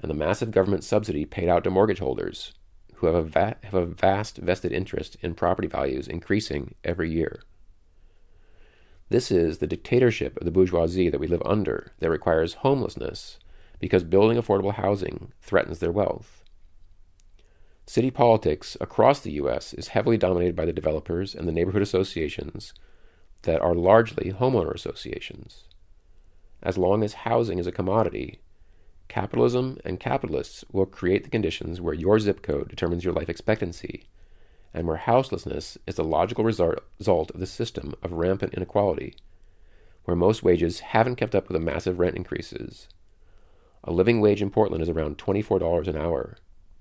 and 0.00 0.10
the 0.10 0.14
massive 0.14 0.50
government 0.50 0.84
subsidy 0.84 1.24
paid 1.24 1.48
out 1.48 1.64
to 1.64 1.70
mortgage 1.70 1.98
holders, 1.98 2.52
who 2.98 3.06
have 3.06 3.14
a, 3.14 3.22
va- 3.22 3.56
have 3.64 3.74
a 3.74 3.86
vast 3.86 4.38
vested 4.38 4.72
interest 4.72 5.16
in 5.22 5.34
property 5.34 5.68
values 5.68 6.08
increasing 6.08 6.74
every 6.84 7.10
year. 7.10 7.42
This 9.08 9.30
is 9.30 9.58
the 9.58 9.66
dictatorship 9.66 10.36
of 10.36 10.44
the 10.44 10.50
bourgeoisie 10.50 11.08
that 11.08 11.20
we 11.20 11.26
live 11.26 11.42
under 11.44 11.92
that 12.00 12.10
requires 12.10 12.54
homelessness 12.54 13.38
because 13.80 14.04
building 14.04 14.36
affordable 14.36 14.74
housing 14.74 15.32
threatens 15.40 15.78
their 15.78 15.92
wealth. 15.92 16.42
City 17.86 18.10
politics 18.10 18.76
across 18.82 19.20
the 19.20 19.32
U.S. 19.32 19.72
is 19.72 19.88
heavily 19.88 20.18
dominated 20.18 20.54
by 20.54 20.66
the 20.66 20.74
developers 20.74 21.34
and 21.34 21.48
the 21.48 21.52
neighborhood 21.52 21.80
associations 21.80 22.74
that 23.42 23.62
are 23.62 23.74
largely 23.74 24.32
homeowner 24.32 24.74
associations. 24.74 25.64
As 26.62 26.76
long 26.76 27.02
as 27.02 27.14
housing 27.14 27.58
is 27.58 27.66
a 27.66 27.72
commodity, 27.72 28.40
capitalism 29.08 29.78
and 29.84 29.98
capitalists 29.98 30.64
will 30.70 30.86
create 30.86 31.24
the 31.24 31.30
conditions 31.30 31.80
where 31.80 31.94
your 31.94 32.18
zip 32.18 32.42
code 32.42 32.68
determines 32.68 33.04
your 33.04 33.14
life 33.14 33.28
expectancy 33.28 34.06
and 34.74 34.86
where 34.86 34.98
houselessness 34.98 35.78
is 35.86 35.94
the 35.94 36.04
logical 36.04 36.44
result 36.44 37.30
of 37.30 37.40
the 37.40 37.46
system 37.46 37.94
of 38.02 38.12
rampant 38.12 38.52
inequality, 38.54 39.16
where 40.04 40.16
most 40.16 40.42
wages 40.42 40.80
haven't 40.80 41.16
kept 41.16 41.34
up 41.34 41.48
with 41.48 41.54
the 41.54 41.64
massive 41.64 41.98
rent 41.98 42.16
increases. 42.16 42.88
A 43.82 43.92
living 43.92 44.20
wage 44.20 44.42
in 44.42 44.50
Portland 44.50 44.82
is 44.82 44.88
around 44.88 45.16
$24 45.18 45.88
an 45.88 45.96
hour. 45.96 46.36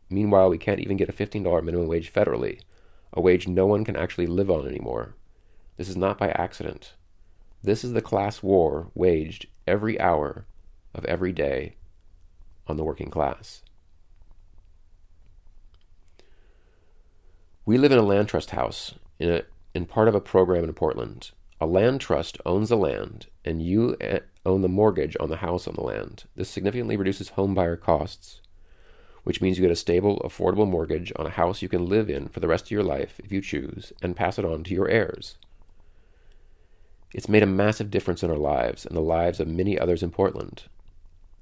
Meanwhile, 0.10 0.50
we 0.50 0.58
can't 0.58 0.82
even 0.82 0.98
get 0.98 1.10
a 1.10 1.14
$15 1.14 1.64
minimum 1.64 1.88
wage 1.88 2.12
federally, 2.12 2.62
a 3.14 3.22
wage 3.22 3.48
no 3.48 3.66
one 3.66 3.86
can 3.86 3.96
actually 3.96 4.28
live 4.28 4.52
on 4.52 4.68
anymore. 4.68 5.16
This 5.78 5.88
is 5.88 5.98
not 5.98 6.18
by 6.18 6.30
accident. 6.32 6.94
This 7.64 7.84
is 7.84 7.94
the 7.94 8.02
class 8.02 8.44
war 8.44 8.92
waged 8.94 9.48
every 9.66 10.00
hour 10.00 10.46
of 10.94 11.06
every 11.06 11.32
day 11.32 11.76
on 12.68 12.78
the 12.78 12.84
working 12.84 13.10
class. 13.10 13.62
We 17.66 17.78
live 17.78 17.92
in 17.92 17.98
a 17.98 18.04
land 18.04 18.30
trust 18.30 18.52
house 18.52 18.94
in, 19.20 19.30
a, 19.30 19.42
in 19.74 19.86
part 19.86 20.08
of 20.08 20.16
a 20.16 20.22
program 20.22 20.64
in 20.64 20.74
Portland. 20.74 21.32
A 21.60 21.66
land 21.66 22.00
trust 22.00 22.38
owns 22.46 22.70
the 22.70 22.78
land, 22.78 23.28
and 23.44 23.62
you 23.62 23.98
eh, 24.00 24.20
own 24.46 24.62
the 24.62 24.70
mortgage 24.70 25.18
on 25.20 25.30
the 25.30 25.38
house 25.38 25.68
on 25.68 25.74
the 25.76 25.84
land. 25.84 26.26
This 26.36 26.50
significantly 26.50 26.96
reduces 26.96 27.30
home 27.30 27.54
buyer 27.54 27.76
costs, 27.76 28.42
which 29.24 29.42
means 29.42 29.58
you 29.58 29.64
get 29.64 29.72
a 29.72 29.76
stable, 29.76 30.22
affordable 30.24 30.66
mortgage 30.66 31.12
on 31.18 31.26
a 31.26 31.32
house 31.32 31.62
you 31.62 31.68
can 31.68 31.88
live 31.88 32.10
in 32.10 32.30
for 32.30 32.40
the 32.40 32.48
rest 32.48 32.66
of 32.66 32.72
your 32.72 32.84
life 32.84 33.20
if 33.22 33.32
you 33.32 33.42
choose, 33.42 33.92
and 34.02 34.16
pass 34.16 34.40
it 34.40 34.46
on 34.46 34.64
to 34.64 34.74
your 34.74 34.88
heirs. 34.88 35.38
It's 37.14 37.28
made 37.28 37.44
a 37.44 37.48
massive 37.48 37.90
difference 37.90 38.24
in 38.24 38.30
our 38.30 38.38
lives 38.38 38.86
and 38.86 38.96
the 38.96 39.02
lives 39.02 39.40
of 39.40 39.48
many 39.48 39.78
others 39.78 40.04
in 40.04 40.12
Portland. 40.12 40.64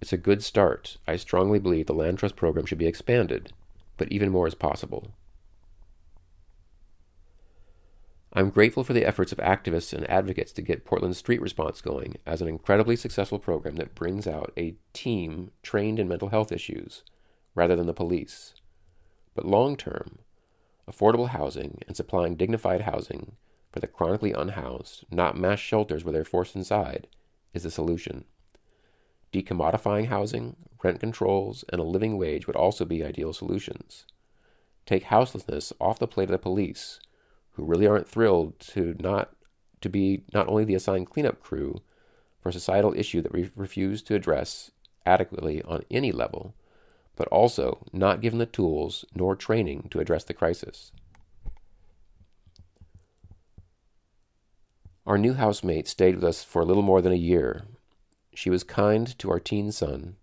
It's 0.02 0.14
a 0.14 0.18
good 0.18 0.44
start. 0.44 0.98
I 1.08 1.16
strongly 1.16 1.60
believe 1.60 1.88
the 1.88 1.94
Land 1.94 2.20
Trust 2.20 2.36
program 2.36 2.66
should 2.66 2.78
be 2.78 2.88
expanded, 2.88 3.54
but 3.98 4.12
even 4.12 4.30
more 4.30 4.48
is 4.48 4.56
possible. 4.56 5.12
I'm 8.38 8.50
grateful 8.50 8.84
for 8.84 8.92
the 8.92 9.06
efforts 9.06 9.32
of 9.32 9.38
activists 9.38 9.94
and 9.94 10.10
advocates 10.10 10.52
to 10.54 10.62
get 10.62 10.84
Portland's 10.84 11.18
street 11.18 11.40
response 11.40 11.80
going 11.80 12.18
as 12.26 12.42
an 12.42 12.50
incredibly 12.50 12.98
successful 12.98 13.40
program 13.40 13.78
that 13.78 13.96
brings 13.96 14.28
out 14.28 14.52
a 14.58 14.76
team 14.92 15.52
trained 15.64 16.00
in 16.00 16.10
mental 16.10 16.28
health 16.28 16.52
issues 16.52 17.04
rather 17.56 17.78
than 17.78 17.88
the 17.88 17.94
police. 17.94 18.54
But 19.36 19.46
long 19.46 19.78
term, 19.78 20.20
affordable 20.92 21.30
housing 21.30 21.82
and 21.88 21.96
supplying 21.96 22.36
dignified 22.36 22.82
housing 22.82 23.38
for 23.72 23.80
the 23.80 23.88
chronically 23.88 24.34
unhoused, 24.34 25.06
not 25.10 25.38
mass 25.38 25.60
shelters 25.60 26.04
where 26.04 26.12
they're 26.12 26.26
forced 26.26 26.58
inside, 26.58 27.08
is 27.54 27.64
the 27.64 27.72
solution. 27.72 28.26
Decommodifying 29.36 30.08
housing, 30.08 30.56
rent 30.82 31.02
controls, 31.02 31.66
and 31.68 31.82
a 31.82 31.84
living 31.84 32.18
wage 32.18 32.48
would 32.48 32.56
also 32.56 32.86
be 32.86 33.04
ideal 33.04 33.34
solutions. 33.34 34.06
Take 34.86 35.06
houselessness 35.06 35.74
off 35.82 36.00
the 36.00 36.08
plate 36.08 36.30
of 36.30 36.32
the 36.32 36.38
police 36.38 37.02
who 37.52 37.66
really 37.66 37.86
aren't 37.86 38.08
thrilled 38.08 38.58
to 38.62 38.96
not 38.98 39.36
to 39.82 39.90
be 39.90 40.24
not 40.34 40.48
only 40.48 40.64
the 40.64 40.76
assigned 40.76 41.10
cleanup 41.10 41.42
crew 41.42 41.82
for 42.40 42.48
a 42.48 42.54
societal 42.54 42.94
issue 42.98 43.22
that 43.22 43.34
we 43.34 43.52
refuse 43.58 44.02
to 44.04 44.16
address 44.16 44.72
adequately 45.06 45.62
on 45.64 45.84
any 45.92 46.14
level, 46.14 46.56
but 47.18 47.28
also 47.28 47.86
not 47.92 48.22
given 48.22 48.40
the 48.40 48.46
tools 48.46 49.04
nor 49.14 49.36
training 49.36 49.90
to 49.92 50.00
address 50.00 50.24
the 50.24 50.34
crisis. 50.34 50.94
Our 55.06 55.18
new 55.18 55.34
housemate 55.34 55.90
stayed 55.90 56.16
with 56.16 56.24
us 56.24 56.42
for 56.42 56.62
a 56.62 56.66
little 56.66 56.84
more 56.84 57.02
than 57.02 57.12
a 57.12 57.16
year. 57.16 57.66
She 58.36 58.50
was 58.50 58.64
kind 58.66 59.18
to 59.18 59.32
our 59.32 59.40
teen 59.40 59.72
son 59.72 60.18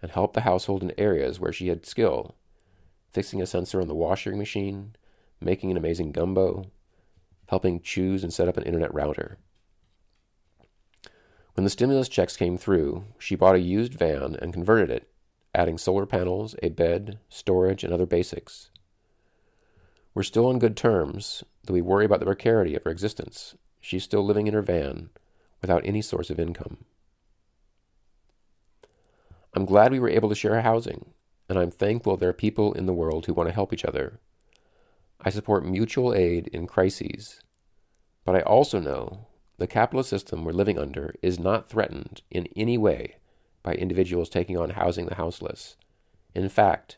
and 0.00 0.10
helped 0.10 0.32
the 0.32 0.40
household 0.40 0.82
in 0.82 0.92
areas 0.96 1.38
where 1.38 1.52
she 1.52 1.68
had 1.68 1.84
skill, 1.84 2.34
fixing 3.12 3.42
a 3.42 3.46
sensor 3.46 3.80
on 3.80 3.88
the 3.88 3.94
washing 3.94 4.38
machine, 4.38 4.96
making 5.38 5.70
an 5.70 5.76
amazing 5.76 6.12
gumbo, 6.12 6.70
helping 7.48 7.80
choose 7.80 8.24
and 8.24 8.32
set 8.32 8.48
up 8.48 8.56
an 8.56 8.64
internet 8.64 8.92
router. 8.94 9.36
When 11.52 11.64
the 11.64 11.70
stimulus 11.70 12.08
checks 12.08 12.38
came 12.38 12.56
through, 12.56 13.04
she 13.18 13.36
bought 13.36 13.54
a 13.54 13.60
used 13.60 13.92
van 13.92 14.34
and 14.40 14.54
converted 14.54 14.90
it, 14.90 15.10
adding 15.54 15.76
solar 15.76 16.06
panels, 16.06 16.56
a 16.62 16.70
bed, 16.70 17.18
storage, 17.28 17.84
and 17.84 17.92
other 17.92 18.06
basics. 18.06 18.70
We're 20.14 20.22
still 20.22 20.46
on 20.46 20.58
good 20.58 20.76
terms, 20.76 21.44
though 21.64 21.74
we 21.74 21.82
worry 21.82 22.06
about 22.06 22.20
the 22.20 22.26
precarity 22.26 22.74
of 22.74 22.84
her 22.84 22.90
existence. 22.90 23.56
She's 23.78 24.04
still 24.04 24.24
living 24.24 24.46
in 24.46 24.54
her 24.54 24.62
van 24.62 25.10
without 25.60 25.82
any 25.84 26.00
source 26.00 26.30
of 26.30 26.40
income. 26.40 26.86
I'm 29.54 29.64
glad 29.66 29.92
we 29.92 30.00
were 30.00 30.08
able 30.08 30.28
to 30.30 30.34
share 30.34 30.60
housing, 30.62 31.12
and 31.48 31.58
I'm 31.58 31.70
thankful 31.70 32.16
there 32.16 32.30
are 32.30 32.34
people 32.34 32.72
in 32.72 32.86
the 32.86 32.94
world 32.94 33.26
who 33.26 33.34
want 33.34 33.48
to 33.48 33.54
help 33.54 33.72
each 33.72 33.84
other 33.84 34.20
I 35.24 35.30
support 35.30 35.64
mutual 35.64 36.14
aid 36.14 36.48
in 36.48 36.66
crises. 36.66 37.40
But 38.24 38.34
I 38.34 38.40
also 38.40 38.80
know 38.80 39.26
the 39.58 39.68
capitalist 39.68 40.10
system 40.10 40.44
we're 40.44 40.52
living 40.52 40.78
under 40.78 41.14
is 41.22 41.38
not 41.38 41.68
threatened 41.68 42.22
in 42.30 42.48
any 42.56 42.76
way 42.76 43.16
by 43.62 43.74
individuals 43.74 44.28
taking 44.28 44.58
on 44.58 44.70
housing 44.70 45.06
the 45.06 45.14
houseless. 45.14 45.76
In 46.34 46.48
fact, 46.48 46.96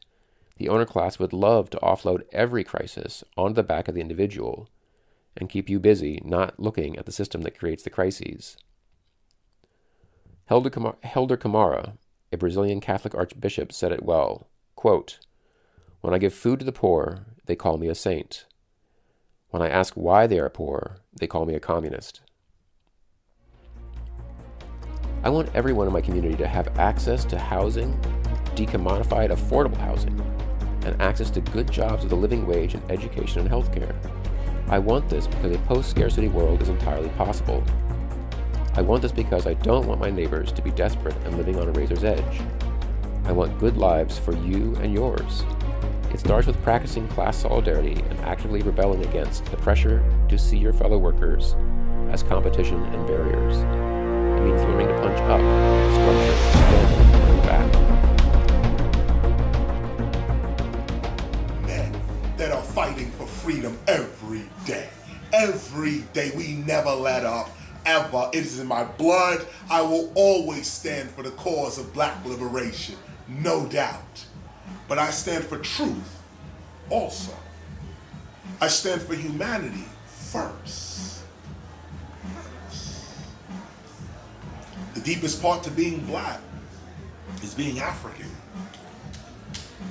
The 0.57 0.69
owner 0.69 0.85
class 0.85 1.19
would 1.19 1.33
love 1.33 1.71
to 1.71 1.79
offload 1.79 2.23
every 2.33 2.63
crisis 2.63 3.25
onto 3.37 3.55
the 3.55 3.63
back 3.63 3.89
of 3.89 3.95
the 3.95 4.01
individual 4.01 4.69
and 5.37 5.51
keep 5.51 5.69
you 5.69 5.81
busy 5.81 6.21
not 6.25 6.61
looking 6.61 6.97
at 6.97 7.07
the 7.07 7.13
system 7.13 7.43
that 7.43 7.59
creates 7.59 7.83
the 7.83 7.91
crises. 7.91 8.57
Helder, 10.47 10.71
Camara, 11.37 11.95
a 12.35 12.39
Brazilian 12.39 12.81
Catholic 12.81 13.15
archbishop, 13.15 13.73
said 13.73 13.93
it 13.93 14.05
well 14.05 14.49
quote, 14.77 15.19
When 16.03 16.13
I 16.13 16.19
give 16.19 16.35
food 16.35 16.59
to 16.59 16.65
the 16.67 16.73
poor, 16.73 17.25
they 17.47 17.57
call 17.57 17.79
me 17.79 17.89
a 17.89 17.95
saint. 17.95 18.45
When 19.49 19.63
I 19.63 19.71
ask 19.71 19.95
why 19.95 20.27
they 20.27 20.39
are 20.39 20.51
poor, 20.51 20.99
they 21.19 21.27
call 21.27 21.47
me 21.47 21.55
a 21.55 21.61
communist. 21.61 22.21
I 25.23 25.31
want 25.31 25.55
everyone 25.55 25.87
in 25.87 25.95
my 25.95 26.03
community 26.03 26.37
to 26.37 26.47
have 26.47 26.79
access 26.79 27.25
to 27.27 27.39
housing, 27.39 27.99
decommodified, 28.57 29.31
affordable 29.31 29.79
housing, 29.79 30.21
and 30.85 31.01
access 31.01 31.31
to 31.31 31.41
good 31.41 31.71
jobs 31.71 32.03
with 32.03 32.13
a 32.13 32.17
living 32.17 32.47
wage 32.47 32.75
and 32.75 32.91
education 32.91 33.41
and 33.41 33.49
healthcare. 33.49 33.95
I 34.69 34.79
want 34.81 35.09
this 35.09 35.27
because 35.27 35.57
a 35.57 35.59
post 35.61 35.89
scarcity 35.89 36.29
world 36.29 36.61
is 36.61 36.69
entirely 36.69 37.09
possible. 37.11 37.65
I 38.77 38.83
want 38.83 39.03
this 39.03 39.13
because 39.13 39.47
I 39.47 39.55
don't 39.55 39.87
want 39.87 40.01
my 40.01 40.11
neighbors 40.11 40.51
to 40.51 40.61
be 40.61 40.73
desperate 40.73 41.15
and 41.25 41.37
living 41.37 41.61
on 41.61 41.69
a 41.69 41.71
razor's 41.71 42.03
edge. 42.03 42.41
I 43.25 43.31
want 43.31 43.57
good 43.61 43.77
lives 43.77 44.19
for 44.19 44.35
you 44.35 44.75
and 44.83 44.93
yours. 44.93 45.45
It 46.13 46.19
starts 46.19 46.49
with 46.49 46.61
practicing 46.65 47.07
class 47.07 47.37
solidarity 47.37 47.93
and 47.93 48.19
actively 48.23 48.63
rebelling 48.63 49.07
against 49.07 49.45
the 49.45 49.57
pressure 49.59 50.03
to 50.29 50.37
see 50.37 50.59
your 50.59 50.73
fellow 50.73 50.99
workers 50.99 51.55
as 52.11 52.25
competition 52.25 52.83
and 52.83 53.07
barriers. 53.07 53.59
It 53.59 54.43
means 54.43 54.61
learning 54.63 54.89
to 54.89 54.95
punch 55.01 55.21
up 55.21 55.41
structure 55.95 56.35
back. 57.47 57.73
Men 61.65 61.97
that 62.39 62.51
are 62.51 62.63
fighting 62.63 63.13
for 63.13 63.27
freedom 63.27 63.79
every 63.87 64.43
day. 64.67 64.89
Every 65.33 66.01
day. 66.13 66.33
We 66.37 66.55
never 66.55 66.91
let 66.91 67.25
up. 67.25 67.51
Ever. 67.87 68.31
It 68.33 68.41
is 68.41 68.59
in 68.59 68.67
my 68.67 68.85
blood. 68.85 69.47
I 69.71 69.83
will 69.83 70.11
always 70.15 70.67
stand 70.67 71.11
for 71.11 71.23
the 71.23 71.31
cause 71.33 71.79
of 71.79 71.93
black 71.93 72.25
liberation. 72.25 72.97
No 73.29 73.67
doubt. 73.67 74.25
But 74.89 74.99
I 74.99 75.11
stand 75.11 75.45
for 75.45 75.59
truth 75.59 76.21
also. 76.91 77.35
I 78.61 78.69
stand 78.69 79.03
for 79.03 79.15
humanity 79.15 79.85
first. 80.07 81.23
The 84.95 85.01
deepest 85.01 85.43
part 85.43 85.63
to 85.65 85.71
being 85.71 86.05
black 86.07 86.41
is 87.43 87.55
being 87.55 87.81
African. 87.81 88.31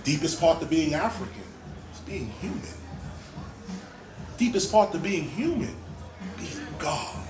Deepest 0.03 0.39
part 0.39 0.59
to 0.59 0.65
being 0.65 0.93
African 0.93 1.43
is 1.93 1.99
being 2.01 2.29
human. 2.41 2.61
Deepest 4.37 4.71
part 4.71 4.91
to 4.91 4.97
being 4.97 5.25
human, 5.29 5.75
being 6.37 6.67
God. 6.79 7.22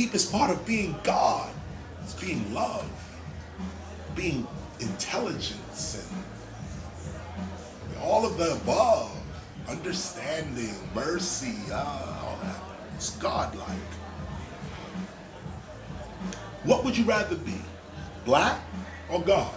Deepest 0.00 0.32
part 0.32 0.50
of 0.50 0.64
being 0.64 0.96
God 1.02 1.52
is 2.06 2.14
being 2.14 2.54
love 2.54 2.90
being 4.16 4.46
intelligence 4.80 6.08
and 7.86 8.02
all 8.02 8.24
of 8.24 8.38
the 8.38 8.54
above, 8.54 9.14
understanding, 9.68 10.74
mercy, 10.94 11.54
uh, 11.70 12.22
all 12.24 12.38
that. 12.42 12.62
It's 12.94 13.14
godlike. 13.18 13.68
What 16.64 16.82
would 16.82 16.96
you 16.96 17.04
rather 17.04 17.36
be, 17.36 17.60
black 18.24 18.58
or 19.10 19.20
God? 19.20 19.54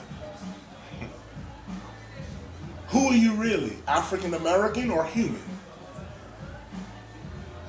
Who 2.89 3.07
are 3.07 3.15
you 3.15 3.33
really, 3.35 3.77
African 3.87 4.33
American 4.33 4.91
or 4.91 5.05
human? 5.05 5.41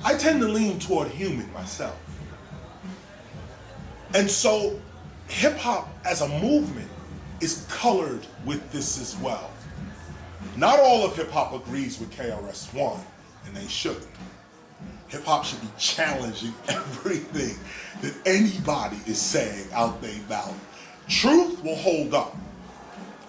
I 0.03 0.15
tend 0.15 0.41
to 0.41 0.49
lean 0.49 0.77
toward 0.77 1.07
human 1.07 1.49
myself. 1.53 2.04
And 4.15 4.31
so 4.31 4.79
hip 5.27 5.57
hop 5.57 5.89
as 6.05 6.21
a 6.21 6.29
movement 6.39 6.89
is 7.41 7.65
colored 7.69 8.25
with 8.45 8.71
this 8.71 8.97
as 9.01 9.21
well. 9.21 9.51
Not 10.55 10.79
all 10.79 11.05
of 11.05 11.17
hip 11.17 11.29
hop 11.31 11.51
agrees 11.53 11.99
with 11.99 12.15
KRS 12.15 12.73
One, 12.73 13.01
and 13.45 13.53
they 13.53 13.67
shouldn't. 13.67 14.07
Hip 15.09 15.25
hop 15.25 15.43
should 15.43 15.59
be 15.59 15.67
challenging 15.77 16.53
everything 16.69 17.57
that 18.01 18.15
anybody 18.25 18.95
is 19.05 19.19
saying 19.19 19.67
out 19.73 20.01
there 20.01 20.17
about. 20.25 20.53
Truth 21.09 21.61
will 21.61 21.75
hold 21.75 22.13
up, 22.13 22.37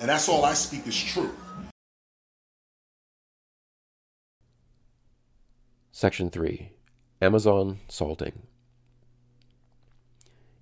and 0.01 0.09
that's 0.09 0.29
all 0.29 0.45
I 0.45 0.55
speak 0.55 0.87
is 0.87 1.03
truth. 1.03 1.35
Section 5.91 6.31
3 6.31 6.71
Amazon 7.21 7.81
Salting. 7.89 8.43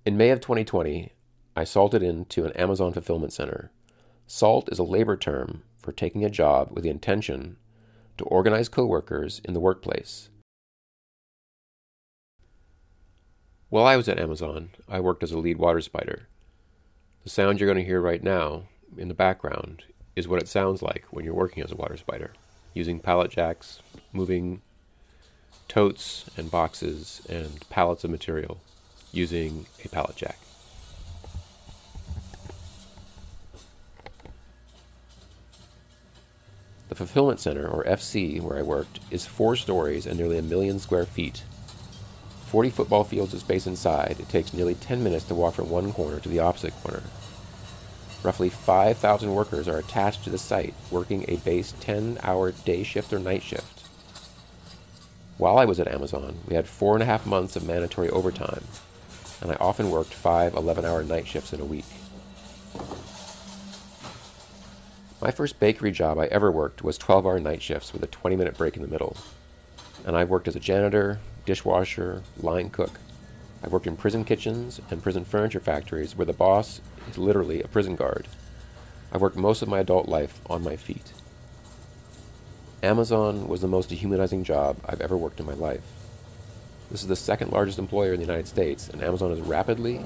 In 0.05 0.17
May 0.17 0.29
of 0.29 0.39
2020, 0.39 1.13
I 1.55 1.63
salted 1.63 2.03
into 2.03 2.45
an 2.45 2.51
Amazon 2.51 2.93
fulfillment 2.93 3.33
center. 3.33 3.71
Salt 4.27 4.69
is 4.71 4.77
a 4.77 4.83
labor 4.83 5.17
term 5.17 5.63
for 5.81 5.91
taking 5.91 6.23
a 6.23 6.29
job 6.29 6.69
with 6.71 6.83
the 6.83 6.91
intention 6.91 7.57
to 8.19 8.23
organize 8.25 8.69
coworkers 8.69 9.41
in 9.43 9.55
the 9.55 9.59
workplace. 9.59 10.29
While 13.69 13.87
I 13.87 13.97
was 13.97 14.07
at 14.07 14.19
Amazon, 14.19 14.69
I 14.87 14.99
worked 14.99 15.23
as 15.23 15.31
a 15.31 15.39
lead 15.39 15.57
water 15.57 15.81
spider. 15.81 16.27
The 17.23 17.31
sound 17.31 17.59
you're 17.59 17.67
going 17.67 17.83
to 17.83 17.89
hear 17.89 17.99
right 17.99 18.21
now 18.21 18.65
in 18.95 19.07
the 19.07 19.15
background 19.15 19.85
is 20.15 20.27
what 20.27 20.39
it 20.39 20.47
sounds 20.47 20.83
like 20.83 21.05
when 21.09 21.25
you're 21.25 21.33
working 21.33 21.63
as 21.63 21.71
a 21.71 21.75
water 21.75 21.97
spider, 21.97 22.33
using 22.75 22.99
pallet 22.99 23.31
jacks, 23.31 23.81
moving 24.13 24.61
totes 25.67 26.29
and 26.37 26.51
boxes 26.51 27.25
and 27.27 27.67
pallets 27.71 28.03
of 28.03 28.11
material 28.11 28.61
using 29.15 29.65
a 29.83 29.89
pallet 29.89 30.15
jack. 30.15 30.37
The 36.89 36.95
Fulfillment 36.95 37.39
Center, 37.39 37.67
or 37.67 37.83
FC, 37.83 38.39
where 38.39 38.57
I 38.57 38.61
worked, 38.61 38.99
is 39.09 39.25
four 39.25 39.55
stories 39.55 40.05
and 40.05 40.17
nearly 40.17 40.37
a 40.37 40.43
million 40.43 40.79
square 40.79 41.05
feet. 41.05 41.43
40 42.47 42.69
football 42.69 43.03
fields 43.03 43.33
of 43.33 43.41
space 43.41 43.67
inside, 43.67 44.17
it 44.19 44.29
takes 44.29 44.53
nearly 44.53 44.75
10 44.75 45.03
minutes 45.03 45.25
to 45.25 45.35
walk 45.35 45.55
from 45.55 45.69
one 45.69 45.91
corner 45.91 46.19
to 46.19 46.29
the 46.29 46.39
opposite 46.39 46.73
corner. 46.83 47.03
Roughly 48.23 48.49
5,000 48.49 49.33
workers 49.33 49.67
are 49.67 49.77
attached 49.77 50.23
to 50.23 50.29
the 50.29 50.37
site, 50.37 50.73
working 50.89 51.25
a 51.27 51.37
base 51.37 51.73
10 51.81 52.19
hour 52.23 52.51
day 52.51 52.83
shift 52.83 53.11
or 53.11 53.19
night 53.19 53.43
shift. 53.43 53.83
While 55.37 55.57
I 55.57 55.65
was 55.65 55.79
at 55.79 55.89
Amazon, 55.89 56.35
we 56.47 56.55
had 56.55 56.67
four 56.67 56.93
and 56.93 57.03
a 57.03 57.07
half 57.07 57.25
months 57.25 57.55
of 57.55 57.67
mandatory 57.67 58.09
overtime, 58.09 58.63
and 59.41 59.51
I 59.51 59.55
often 59.55 59.89
worked 59.89 60.13
five 60.13 60.53
11 60.53 60.85
hour 60.85 61.03
night 61.03 61.27
shifts 61.27 61.53
in 61.53 61.59
a 61.59 61.65
week. 61.65 61.85
My 65.21 65.31
first 65.31 65.59
bakery 65.59 65.91
job 65.91 66.19
I 66.19 66.25
ever 66.27 66.51
worked 66.51 66.83
was 66.83 66.97
12 66.97 67.25
hour 67.25 67.39
night 67.39 67.61
shifts 67.61 67.93
with 67.93 68.03
a 68.03 68.07
20 68.07 68.35
minute 68.35 68.57
break 68.57 68.75
in 68.75 68.81
the 68.81 68.87
middle. 68.87 69.17
And 70.05 70.15
I've 70.15 70.29
worked 70.29 70.47
as 70.47 70.55
a 70.55 70.59
janitor, 70.59 71.19
dishwasher, 71.45 72.21
line 72.37 72.69
cook. 72.69 72.99
I've 73.63 73.71
worked 73.71 73.87
in 73.87 73.97
prison 73.97 74.23
kitchens 74.23 74.79
and 74.91 75.01
prison 75.01 75.25
furniture 75.25 75.59
factories 75.59 76.15
where 76.15 76.25
the 76.25 76.33
boss 76.33 76.81
is 77.09 77.17
literally 77.17 77.63
a 77.63 77.67
prison 77.67 77.95
guard. 77.95 78.27
I've 79.11 79.21
worked 79.21 79.37
most 79.37 79.61
of 79.61 79.69
my 79.69 79.79
adult 79.79 80.07
life 80.07 80.39
on 80.47 80.63
my 80.63 80.75
feet. 80.75 81.13
Amazon 82.83 83.47
was 83.47 83.61
the 83.61 83.67
most 83.67 83.89
dehumanizing 83.89 84.43
job 84.43 84.77
I've 84.85 85.01
ever 85.01 85.17
worked 85.17 85.39
in 85.39 85.45
my 85.45 85.53
life. 85.53 85.81
This 86.91 87.01
is 87.01 87.07
the 87.07 87.15
second 87.15 87.51
largest 87.51 87.79
employer 87.79 88.13
in 88.13 88.19
the 88.19 88.25
United 88.25 88.47
States, 88.47 88.89
and 88.89 89.03
Amazon 89.03 89.31
is 89.31 89.41
rapidly, 89.41 90.05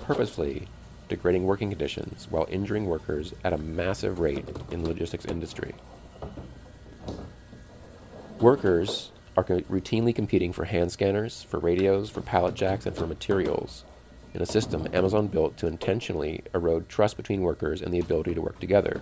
purposefully 0.00 0.68
degrading 1.08 1.44
working 1.44 1.70
conditions 1.70 2.26
while 2.30 2.46
injuring 2.50 2.86
workers 2.86 3.34
at 3.42 3.52
a 3.52 3.58
massive 3.58 4.20
rate 4.20 4.44
in 4.70 4.82
the 4.82 4.88
logistics 4.88 5.24
industry. 5.24 5.74
Workers 8.40 9.10
are 9.36 9.44
routinely 9.44 10.14
competing 10.14 10.52
for 10.52 10.66
hand 10.66 10.92
scanners, 10.92 11.42
for 11.44 11.58
radios, 11.58 12.10
for 12.10 12.20
pallet 12.20 12.54
jacks, 12.54 12.86
and 12.86 12.94
for 12.94 13.06
materials 13.06 13.84
in 14.34 14.42
a 14.42 14.46
system 14.46 14.86
Amazon 14.92 15.26
built 15.26 15.56
to 15.56 15.66
intentionally 15.66 16.42
erode 16.54 16.88
trust 16.88 17.16
between 17.16 17.40
workers 17.40 17.80
and 17.80 17.92
the 17.92 17.98
ability 17.98 18.34
to 18.34 18.42
work 18.42 18.60
together. 18.60 19.00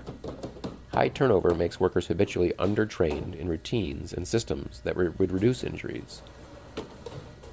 High 0.93 1.09
turnover 1.09 1.55
makes 1.55 1.81
workers 1.81 2.07
habitually 2.07 2.55
undertrained 2.59 3.35
in 3.35 3.49
routines 3.49 4.13
and 4.13 4.27
systems 4.27 4.81
that 4.85 4.97
re- 4.97 5.11
would 5.19 5.33
reduce 5.33 5.65
injuries. 5.65 6.23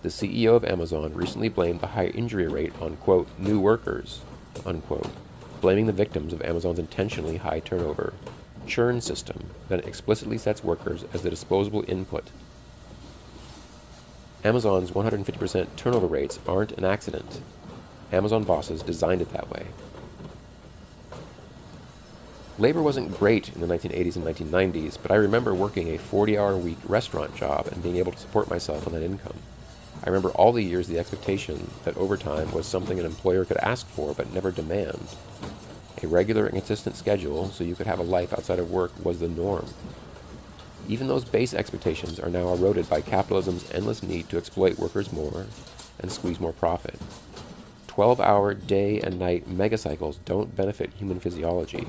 The 0.04 0.10
CEO 0.10 0.54
of 0.58 0.66
Amazon 0.66 1.14
recently 1.14 1.48
blamed 1.48 1.80
the 1.80 1.88
high 1.88 2.08
injury 2.08 2.46
rate 2.46 2.74
on, 2.82 2.98
quote, 2.98 3.26
new 3.40 3.58
workers, 3.58 4.20
unquote, 4.66 5.10
blaming 5.62 5.86
the 5.86 5.94
victims 5.94 6.34
of 6.34 6.42
Amazon's 6.42 6.78
intentionally 6.78 7.38
high 7.38 7.62
turnover 7.62 8.14
churn 8.68 9.00
system 9.00 9.52
that 9.70 9.86
explicitly 9.88 10.38
sets 10.38 10.62
workers 10.62 11.06
as 11.14 11.22
the 11.22 11.30
disposable 11.30 11.86
input. 11.88 12.26
Amazon's 14.44 14.92
150% 14.92 15.68
turnover 15.78 16.08
rates 16.08 16.38
aren't 16.46 16.74
an 16.74 16.84
accident. 16.84 17.40
Amazon 18.12 18.44
bosses 18.44 18.84
designed 18.84 19.22
it 19.22 19.32
that 19.32 19.50
way. 19.50 19.68
Labor 22.60 22.82
wasn't 22.82 23.18
great 23.18 23.56
in 23.56 23.62
the 23.62 23.68
1980s 23.68 24.18
and 24.18 24.26
1990s, 24.26 24.98
but 25.02 25.12
I 25.12 25.16
remember 25.16 25.56
working 25.56 25.88
a 25.88 25.98
40 25.98 26.38
hour 26.38 26.58
week 26.58 26.80
restaurant 26.86 27.38
job 27.38 27.68
and 27.68 27.82
being 27.82 27.96
able 27.96 28.12
to 28.12 28.20
support 28.20 28.50
myself 28.50 28.86
on 28.86 28.92
that 28.92 29.02
income. 29.02 29.38
I 30.04 30.10
remember 30.10 30.32
all 30.32 30.52
the 30.52 30.64
years 30.64 30.88
the 30.88 31.00
expectation 31.00 31.72
that 31.86 31.96
overtime 31.96 32.52
was 32.52 32.66
something 32.66 33.00
an 33.00 33.06
employer 33.06 33.46
could 33.46 33.58
ask 33.58 33.88
for 33.88 34.14
but 34.14 34.34
never 34.34 34.52
demand. 34.52 35.08
A 36.02 36.08
regular 36.08 36.46
and 36.46 36.56
consistent 36.56 36.98
schedule 36.98 37.50
so 37.50 37.64
you 37.64 37.76
could 37.76 37.88
have 37.88 38.00
a 38.00 38.04
life 38.04 38.34
outside 38.34 38.60
of 38.60 38.70
work 38.70 38.92
was 39.04 39.20
the 39.20 39.30
norm. 39.30 39.68
Even 40.90 41.08
those 41.08 41.24
base 41.24 41.54
expectations 41.54 42.20
are 42.20 42.30
now 42.30 42.52
eroded 42.52 42.90
by 42.90 43.00
capitalism's 43.00 43.72
endless 43.72 44.04
need 44.04 44.28
to 44.28 44.38
exploit 44.38 44.78
workers 44.78 45.14
more 45.14 45.46
and 46.00 46.12
squeeze 46.12 46.42
more 46.42 46.52
profit. 46.52 47.00
12 47.88 48.20
hour 48.20 48.54
day 48.54 49.00
and 49.00 49.18
night 49.18 49.48
megacycles 49.48 50.18
don't 50.26 50.58
benefit 50.58 50.92
human 50.98 51.22
physiology. 51.22 51.88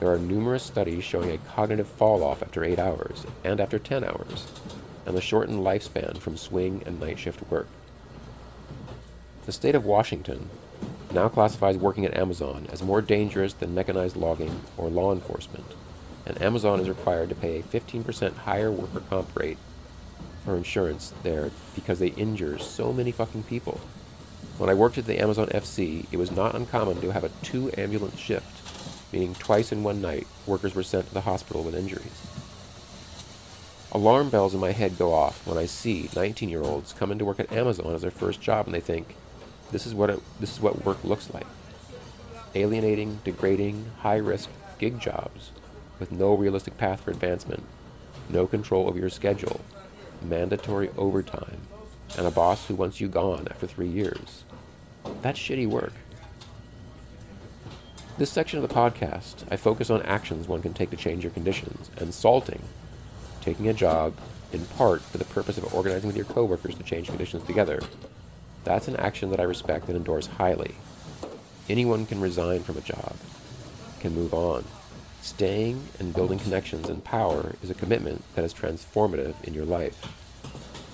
There 0.00 0.10
are 0.10 0.18
numerous 0.18 0.64
studies 0.64 1.04
showing 1.04 1.30
a 1.30 1.38
cognitive 1.38 1.86
fall 1.86 2.24
off 2.24 2.42
after 2.42 2.64
8 2.64 2.80
hours 2.80 3.24
and 3.44 3.60
after 3.60 3.78
10 3.78 4.02
hours, 4.02 4.46
and 5.10 5.18
the 5.18 5.20
shortened 5.20 5.58
lifespan 5.58 6.16
from 6.18 6.36
swing 6.36 6.84
and 6.86 7.00
night 7.00 7.18
shift 7.18 7.42
work. 7.50 7.66
The 9.44 9.50
state 9.50 9.74
of 9.74 9.84
Washington 9.84 10.48
now 11.12 11.28
classifies 11.28 11.76
working 11.76 12.06
at 12.06 12.16
Amazon 12.16 12.68
as 12.70 12.80
more 12.80 13.02
dangerous 13.02 13.52
than 13.52 13.74
mechanized 13.74 14.14
logging 14.14 14.60
or 14.76 14.88
law 14.88 15.12
enforcement, 15.12 15.64
and 16.24 16.40
Amazon 16.40 16.78
is 16.78 16.88
required 16.88 17.28
to 17.28 17.34
pay 17.34 17.58
a 17.58 17.62
15% 17.64 18.36
higher 18.36 18.70
worker 18.70 19.02
comp 19.10 19.36
rate 19.36 19.58
for 20.44 20.56
insurance 20.56 21.12
there 21.24 21.50
because 21.74 21.98
they 21.98 22.10
injure 22.10 22.56
so 22.60 22.92
many 22.92 23.10
fucking 23.10 23.42
people. 23.42 23.80
When 24.58 24.70
I 24.70 24.74
worked 24.74 24.96
at 24.96 25.06
the 25.06 25.20
Amazon 25.20 25.48
FC, 25.48 26.06
it 26.12 26.18
was 26.18 26.30
not 26.30 26.54
uncommon 26.54 27.00
to 27.00 27.10
have 27.10 27.24
a 27.24 27.32
two 27.42 27.72
ambulance 27.76 28.20
shift, 28.20 29.12
meaning 29.12 29.34
twice 29.34 29.72
in 29.72 29.82
one 29.82 30.00
night 30.00 30.28
workers 30.46 30.76
were 30.76 30.84
sent 30.84 31.08
to 31.08 31.14
the 31.14 31.22
hospital 31.22 31.64
with 31.64 31.74
injuries. 31.74 32.39
Alarm 33.92 34.30
bells 34.30 34.54
in 34.54 34.60
my 34.60 34.70
head 34.70 34.96
go 34.96 35.12
off 35.12 35.44
when 35.46 35.58
I 35.58 35.66
see 35.66 36.08
19 36.14 36.48
year 36.48 36.62
olds 36.62 36.92
come 36.92 37.10
into 37.10 37.24
work 37.24 37.40
at 37.40 37.52
Amazon 37.52 37.92
as 37.92 38.02
their 38.02 38.10
first 38.10 38.40
job 38.40 38.66
and 38.66 38.74
they 38.74 38.80
think, 38.80 39.16
this 39.72 39.86
is 39.86 39.94
what, 39.94 40.10
it, 40.10 40.20
this 40.38 40.52
is 40.52 40.60
what 40.60 40.84
work 40.84 41.02
looks 41.02 41.32
like. 41.34 41.46
Alienating, 42.54 43.20
degrading, 43.24 43.90
high 43.98 44.16
risk 44.16 44.48
gig 44.78 45.00
jobs 45.00 45.50
with 45.98 46.12
no 46.12 46.34
realistic 46.34 46.78
path 46.78 47.00
for 47.00 47.10
advancement, 47.10 47.64
no 48.28 48.46
control 48.46 48.88
over 48.88 48.98
your 48.98 49.10
schedule, 49.10 49.60
mandatory 50.22 50.90
overtime, 50.96 51.58
and 52.16 52.26
a 52.26 52.30
boss 52.30 52.66
who 52.66 52.74
wants 52.74 53.00
you 53.00 53.08
gone 53.08 53.48
after 53.50 53.66
three 53.66 53.88
years. 53.88 54.44
That's 55.20 55.38
shitty 55.38 55.66
work. 55.66 55.92
This 58.18 58.30
section 58.30 58.62
of 58.62 58.68
the 58.68 58.74
podcast, 58.74 59.44
I 59.50 59.56
focus 59.56 59.90
on 59.90 60.02
actions 60.02 60.46
one 60.46 60.62
can 60.62 60.74
take 60.74 60.90
to 60.90 60.96
change 60.96 61.24
your 61.24 61.32
conditions, 61.32 61.90
and 61.96 62.12
salting, 62.12 62.62
taking 63.40 63.68
a 63.68 63.74
job 63.74 64.14
in 64.52 64.64
part 64.66 65.00
for 65.02 65.18
the 65.18 65.24
purpose 65.24 65.58
of 65.58 65.74
organizing 65.74 66.08
with 66.08 66.16
your 66.16 66.26
coworkers 66.26 66.74
to 66.74 66.82
change 66.82 67.08
conditions 67.08 67.44
together. 67.44 67.80
That's 68.64 68.88
an 68.88 68.96
action 68.96 69.30
that 69.30 69.40
I 69.40 69.44
respect 69.44 69.88
and 69.88 69.96
endorse 69.96 70.26
highly. 70.26 70.74
Anyone 71.68 72.06
can 72.06 72.20
resign 72.20 72.62
from 72.62 72.76
a 72.76 72.82
job, 72.82 73.16
can 74.00 74.14
move 74.14 74.34
on. 74.34 74.64
Staying 75.22 75.86
and 75.98 76.14
building 76.14 76.38
connections 76.38 76.88
and 76.88 77.04
power 77.04 77.54
is 77.62 77.70
a 77.70 77.74
commitment 77.74 78.24
that 78.34 78.44
is 78.44 78.54
transformative 78.54 79.34
in 79.44 79.54
your 79.54 79.66
life. 79.66 80.06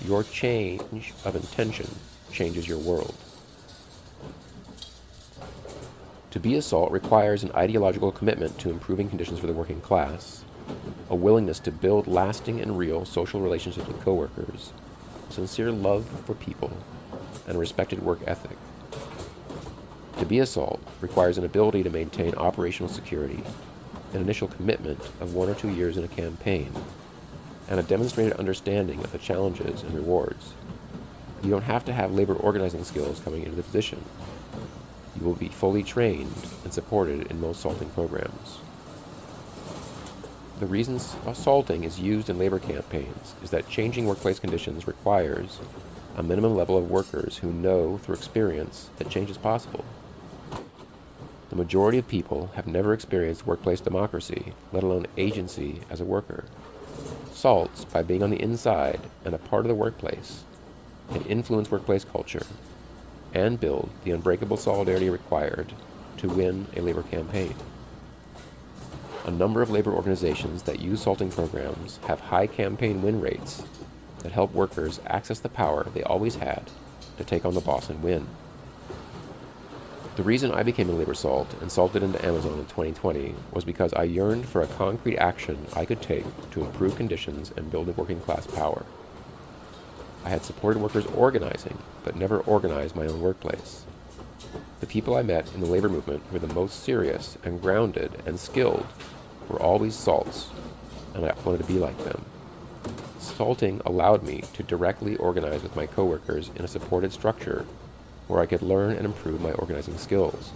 Your 0.05 0.23
change 0.23 1.13
of 1.25 1.35
intention 1.35 1.89
changes 2.31 2.67
your 2.67 2.77
world. 2.77 3.15
To 6.31 6.39
be 6.39 6.55
a 6.55 6.61
SALT 6.61 6.91
requires 6.91 7.43
an 7.43 7.51
ideological 7.53 8.11
commitment 8.11 8.59
to 8.59 8.69
improving 8.69 9.09
conditions 9.09 9.39
for 9.39 9.47
the 9.47 9.53
working 9.53 9.81
class, 9.81 10.43
a 11.09 11.15
willingness 11.15 11.59
to 11.59 11.71
build 11.71 12.07
lasting 12.07 12.59
and 12.59 12.77
real 12.77 13.05
social 13.05 13.41
relationships 13.41 13.87
with 13.87 14.01
coworkers, 14.01 14.73
sincere 15.29 15.71
love 15.71 16.05
for 16.25 16.33
people, 16.33 16.71
and 17.47 17.55
a 17.55 17.59
respected 17.59 18.01
work 18.03 18.19
ethic. 18.25 18.57
To 20.19 20.25
be 20.25 20.39
a 20.39 20.45
SALT 20.45 20.81
requires 20.99 21.37
an 21.37 21.45
ability 21.45 21.83
to 21.83 21.89
maintain 21.89 22.33
operational 22.35 22.91
security, 22.91 23.43
an 24.13 24.21
initial 24.21 24.47
commitment 24.47 24.99
of 25.19 25.33
one 25.33 25.49
or 25.49 25.53
two 25.53 25.69
years 25.69 25.95
in 25.95 26.03
a 26.03 26.09
campaign, 26.09 26.73
and 27.69 27.79
a 27.79 27.83
demonstrated 27.83 28.33
understanding 28.33 28.99
of 29.03 29.11
the 29.11 29.17
challenges 29.17 29.83
and 29.83 29.93
rewards. 29.93 30.53
You 31.43 31.51
don't 31.51 31.63
have 31.63 31.85
to 31.85 31.93
have 31.93 32.13
labor 32.13 32.33
organizing 32.33 32.83
skills 32.83 33.19
coming 33.19 33.43
into 33.43 33.55
the 33.55 33.63
position. 33.63 34.03
You 35.19 35.25
will 35.25 35.35
be 35.35 35.49
fully 35.49 35.83
trained 35.83 36.33
and 36.63 36.73
supported 36.73 37.27
in 37.27 37.39
most 37.39 37.61
salting 37.61 37.89
programs. 37.91 38.59
The 40.59 40.65
reason 40.65 40.97
salting 40.97 41.83
is 41.83 41.99
used 41.99 42.31
in 42.31 42.39
labor 42.39 42.57
campaigns 42.57 43.35
is 43.43 43.51
that 43.51 43.69
changing 43.69 44.07
workplace 44.07 44.39
conditions 44.39 44.87
requires 44.87 45.59
a 46.15 46.23
minimum 46.23 46.55
level 46.55 46.75
of 46.75 46.89
workers 46.89 47.37
who 47.37 47.53
know 47.53 47.99
through 47.99 48.15
experience 48.15 48.89
that 48.97 49.11
change 49.11 49.29
is 49.29 49.37
possible. 49.37 49.85
The 51.51 51.55
majority 51.55 51.99
of 51.99 52.07
people 52.07 52.49
have 52.55 52.65
never 52.65 52.91
experienced 52.91 53.45
workplace 53.45 53.81
democracy, 53.81 54.53
let 54.71 54.81
alone 54.81 55.05
agency 55.15 55.81
as 55.91 56.01
a 56.01 56.05
worker. 56.05 56.45
SALTs, 57.31 57.85
by 57.85 58.01
being 58.01 58.23
on 58.23 58.31
the 58.31 58.41
inside 58.41 59.01
and 59.23 59.35
a 59.35 59.37
part 59.37 59.63
of 59.63 59.69
the 59.69 59.75
workplace, 59.75 60.43
can 61.13 61.23
influence 61.25 61.69
workplace 61.69 62.03
culture 62.03 62.47
and 63.31 63.59
build 63.59 63.91
the 64.03 64.11
unbreakable 64.11 64.57
solidarity 64.57 65.07
required 65.07 65.73
to 66.17 66.27
win 66.27 66.65
a 66.75 66.81
labor 66.81 67.03
campaign. 67.03 67.53
A 69.27 69.31
number 69.31 69.61
of 69.61 69.69
labor 69.69 69.91
organizations 69.91 70.63
that 70.63 70.79
use 70.79 71.01
salting 71.01 71.29
programs 71.29 71.99
have 72.07 72.21
high 72.21 72.47
campaign 72.47 73.01
win 73.01 73.19
rates 73.19 73.61
that 74.19 74.31
help 74.31 74.53
workers 74.53 75.01
access 75.05 75.37
the 75.37 75.49
power 75.49 75.85
they 75.93 76.01
always 76.01 76.35
had 76.35 76.71
to 77.17 77.25
take 77.25 77.43
on 77.43 77.53
the 77.53 77.59
boss 77.59 77.89
and 77.89 78.01
win. 78.01 78.25
The 80.15 80.23
reason 80.23 80.53
I 80.53 80.63
became 80.63 80.89
a 80.89 80.93
labor 80.93 81.13
salt 81.13 81.53
and 81.59 81.69
salted 81.69 82.03
into 82.03 82.25
Amazon 82.25 82.53
in 82.53 82.65
2020 82.67 83.35
was 83.51 83.65
because 83.65 83.91
I 83.93 84.03
yearned 84.03 84.47
for 84.47 84.61
a 84.61 84.67
concrete 84.67 85.17
action 85.17 85.67
I 85.75 85.83
could 85.83 86.01
take 86.01 86.25
to 86.51 86.63
improve 86.63 86.95
conditions 86.95 87.51
and 87.57 87.69
build 87.69 87.89
a 87.89 87.91
working 87.91 88.21
class 88.21 88.47
power. 88.47 88.85
I 90.23 90.29
had 90.29 90.45
supported 90.45 90.81
workers 90.81 91.05
organizing, 91.07 91.79
but 92.05 92.15
never 92.15 92.39
organized 92.39 92.95
my 92.95 93.05
own 93.05 93.19
workplace. 93.19 93.83
The 94.79 94.87
people 94.87 95.17
I 95.17 95.21
met 95.21 95.53
in 95.53 95.59
the 95.59 95.67
labor 95.67 95.89
movement 95.89 96.31
were 96.31 96.39
the 96.39 96.53
most 96.53 96.81
serious 96.81 97.37
and 97.43 97.61
grounded 97.61 98.21
and 98.25 98.39
skilled 98.39 98.87
were 99.49 99.61
always 99.61 99.95
salts, 99.95 100.49
and 101.13 101.25
I 101.25 101.33
wanted 101.43 101.59
to 101.59 101.71
be 101.71 101.79
like 101.79 101.97
them. 102.03 102.23
Salting 103.19 103.81
allowed 103.85 104.23
me 104.23 104.43
to 104.53 104.63
directly 104.63 105.15
organize 105.17 105.63
with 105.63 105.75
my 105.75 105.85
coworkers 105.85 106.49
in 106.55 106.63
a 106.63 106.67
supported 106.67 107.11
structure 107.11 107.65
where 108.27 108.41
I 108.41 108.45
could 108.45 108.61
learn 108.61 108.95
and 108.95 109.05
improve 109.05 109.41
my 109.41 109.51
organizing 109.53 109.97
skills. 109.97 110.51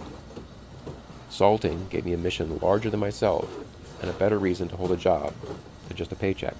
Salting 1.30 1.88
gave 1.88 2.04
me 2.04 2.12
a 2.12 2.18
mission 2.18 2.58
larger 2.58 2.90
than 2.90 3.00
myself 3.00 3.48
and 4.00 4.10
a 4.10 4.14
better 4.14 4.38
reason 4.38 4.68
to 4.68 4.76
hold 4.76 4.92
a 4.92 4.96
job 4.96 5.32
than 5.88 5.96
just 5.96 6.12
a 6.12 6.16
paycheck. 6.16 6.56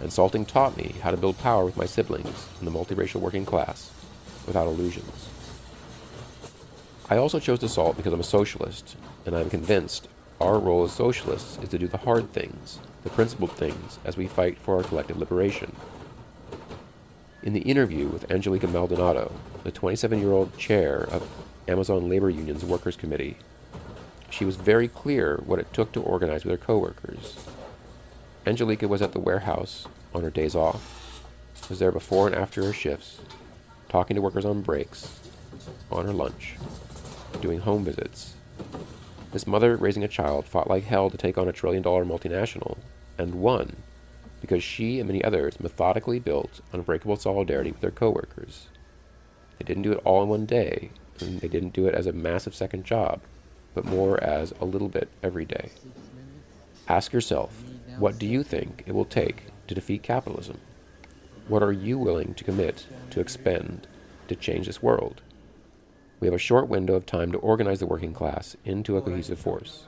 And 0.00 0.12
salting 0.12 0.44
taught 0.44 0.76
me 0.76 0.96
how 1.02 1.10
to 1.10 1.16
build 1.16 1.38
power 1.38 1.64
with 1.64 1.76
my 1.76 1.86
siblings 1.86 2.48
in 2.58 2.66
the 2.66 2.70
multiracial 2.70 3.20
working 3.20 3.46
class 3.46 3.90
without 4.46 4.66
illusions. 4.66 5.28
I 7.08 7.16
also 7.16 7.38
chose 7.38 7.60
to 7.60 7.68
salt 7.68 7.96
because 7.96 8.12
I'm 8.12 8.20
a 8.20 8.24
socialist, 8.24 8.96
and 9.24 9.36
I'm 9.36 9.48
convinced 9.48 10.08
our 10.40 10.58
role 10.58 10.84
as 10.84 10.92
socialists 10.92 11.58
is 11.62 11.68
to 11.70 11.78
do 11.78 11.88
the 11.88 11.98
hard 11.98 12.32
things, 12.32 12.78
the 13.04 13.10
principled 13.10 13.52
things, 13.52 13.98
as 14.04 14.16
we 14.16 14.26
fight 14.26 14.58
for 14.58 14.76
our 14.76 14.82
collective 14.82 15.16
liberation. 15.16 15.74
In 17.42 17.52
the 17.52 17.60
interview 17.60 18.08
with 18.08 18.30
Angelica 18.30 18.66
Maldonado, 18.66 19.32
the 19.64 19.70
27 19.70 20.18
year 20.20 20.32
old 20.32 20.56
chair 20.58 21.06
of 21.10 21.28
Amazon 21.68 22.08
Labor 22.08 22.28
Union's 22.28 22.64
Workers 22.64 22.96
Committee, 22.96 23.36
she 24.30 24.44
was 24.44 24.56
very 24.56 24.88
clear 24.88 25.40
what 25.46 25.58
it 25.58 25.72
took 25.72 25.92
to 25.92 26.02
organize 26.02 26.44
with 26.44 26.58
her 26.58 26.66
coworkers. 26.66 27.36
Angelica 28.46 28.88
was 28.88 29.00
at 29.00 29.12
the 29.12 29.20
warehouse 29.20 29.86
on 30.14 30.22
her 30.22 30.30
days 30.30 30.54
off, 30.54 31.22
was 31.68 31.78
there 31.78 31.92
before 31.92 32.26
and 32.26 32.36
after 32.36 32.64
her 32.64 32.72
shifts, 32.72 33.20
talking 33.88 34.14
to 34.14 34.22
workers 34.22 34.44
on 34.44 34.62
breaks, 34.62 35.20
on 35.90 36.04
her 36.04 36.12
lunch, 36.12 36.56
doing 37.40 37.60
home 37.60 37.84
visits. 37.84 38.34
This 39.36 39.46
mother 39.46 39.76
raising 39.76 40.02
a 40.02 40.08
child 40.08 40.46
fought 40.46 40.70
like 40.70 40.84
hell 40.84 41.10
to 41.10 41.16
take 41.18 41.36
on 41.36 41.46
a 41.46 41.52
trillion 41.52 41.82
dollar 41.82 42.06
multinational, 42.06 42.78
and 43.18 43.34
won 43.34 43.76
because 44.40 44.62
she 44.62 44.98
and 44.98 45.08
many 45.08 45.22
others 45.22 45.60
methodically 45.60 46.18
built 46.18 46.62
unbreakable 46.72 47.16
solidarity 47.16 47.70
with 47.70 47.82
their 47.82 47.90
coworkers. 47.90 48.68
They 49.58 49.66
didn't 49.66 49.82
do 49.82 49.92
it 49.92 50.00
all 50.06 50.22
in 50.22 50.30
one 50.30 50.46
day, 50.46 50.90
and 51.20 51.38
they 51.42 51.48
didn't 51.48 51.74
do 51.74 51.86
it 51.86 51.94
as 51.94 52.06
a 52.06 52.14
massive 52.14 52.54
second 52.54 52.86
job, 52.86 53.20
but 53.74 53.84
more 53.84 54.18
as 54.24 54.54
a 54.58 54.64
little 54.64 54.88
bit 54.88 55.10
every 55.22 55.44
day. 55.44 55.68
Ask 56.88 57.12
yourself, 57.12 57.62
what 57.98 58.18
do 58.18 58.24
you 58.24 58.42
think 58.42 58.84
it 58.86 58.94
will 58.94 59.04
take 59.04 59.48
to 59.66 59.74
defeat 59.74 60.02
capitalism? 60.02 60.62
What 61.46 61.62
are 61.62 61.72
you 61.72 61.98
willing 61.98 62.32
to 62.32 62.44
commit 62.44 62.86
to 63.10 63.20
expend 63.20 63.86
to 64.28 64.34
change 64.34 64.66
this 64.66 64.82
world? 64.82 65.20
We 66.18 66.26
have 66.26 66.34
a 66.34 66.38
short 66.38 66.68
window 66.68 66.94
of 66.94 67.04
time 67.04 67.30
to 67.32 67.38
organize 67.38 67.80
the 67.80 67.86
working 67.86 68.14
class 68.14 68.56
into 68.64 68.96
a 68.96 69.02
cohesive 69.02 69.38
force. 69.38 69.86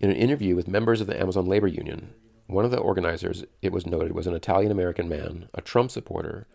In 0.00 0.10
an 0.10 0.16
interview 0.16 0.54
with 0.54 0.68
members 0.68 1.00
of 1.00 1.06
the 1.06 1.18
Amazon 1.18 1.46
Labor 1.46 1.66
Union, 1.66 2.14
one 2.46 2.64
of 2.64 2.70
the 2.70 2.78
organizers, 2.78 3.44
it 3.62 3.72
was 3.72 3.86
noted, 3.86 4.12
was 4.12 4.26
an 4.26 4.34
Italian 4.34 4.70
American 4.70 5.08
man, 5.08 5.48
a 5.54 5.62
Trump 5.62 5.90
supporter, 5.90 6.46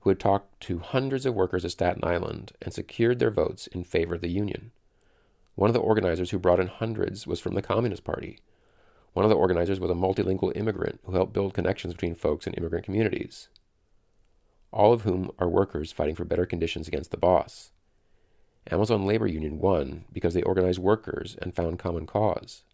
who 0.00 0.10
had 0.10 0.20
talked 0.20 0.60
to 0.62 0.80
hundreds 0.80 1.24
of 1.24 1.34
workers 1.34 1.64
at 1.64 1.70
Staten 1.70 2.04
Island 2.04 2.52
and 2.60 2.74
secured 2.74 3.18
their 3.18 3.30
votes 3.30 3.66
in 3.68 3.84
favor 3.84 4.16
of 4.16 4.20
the 4.20 4.28
union. 4.28 4.72
One 5.54 5.70
of 5.70 5.74
the 5.74 5.80
organizers 5.80 6.30
who 6.30 6.38
brought 6.38 6.60
in 6.60 6.68
hundreds 6.68 7.26
was 7.26 7.40
from 7.40 7.54
the 7.54 7.62
Communist 7.62 8.04
Party. 8.04 8.38
One 9.14 9.24
of 9.24 9.30
the 9.30 9.36
organizers 9.36 9.80
was 9.80 9.90
a 9.90 9.94
multilingual 9.94 10.56
immigrant 10.56 11.00
who 11.04 11.12
helped 11.12 11.32
build 11.32 11.54
connections 11.54 11.94
between 11.94 12.14
folks 12.14 12.46
in 12.46 12.52
immigrant 12.54 12.84
communities, 12.84 13.48
all 14.72 14.92
of 14.92 15.02
whom 15.02 15.30
are 15.38 15.48
workers 15.48 15.92
fighting 15.92 16.14
for 16.14 16.24
better 16.24 16.46
conditions 16.46 16.88
against 16.88 17.10
the 17.10 17.16
boss. 17.16 17.70
Amazon 18.70 19.06
Labor 19.06 19.26
Union 19.26 19.58
won 19.58 20.04
because 20.12 20.34
they 20.34 20.42
organized 20.42 20.78
workers 20.78 21.36
and 21.40 21.54
found 21.54 21.78
common 21.78 22.06
cause. 22.06 22.64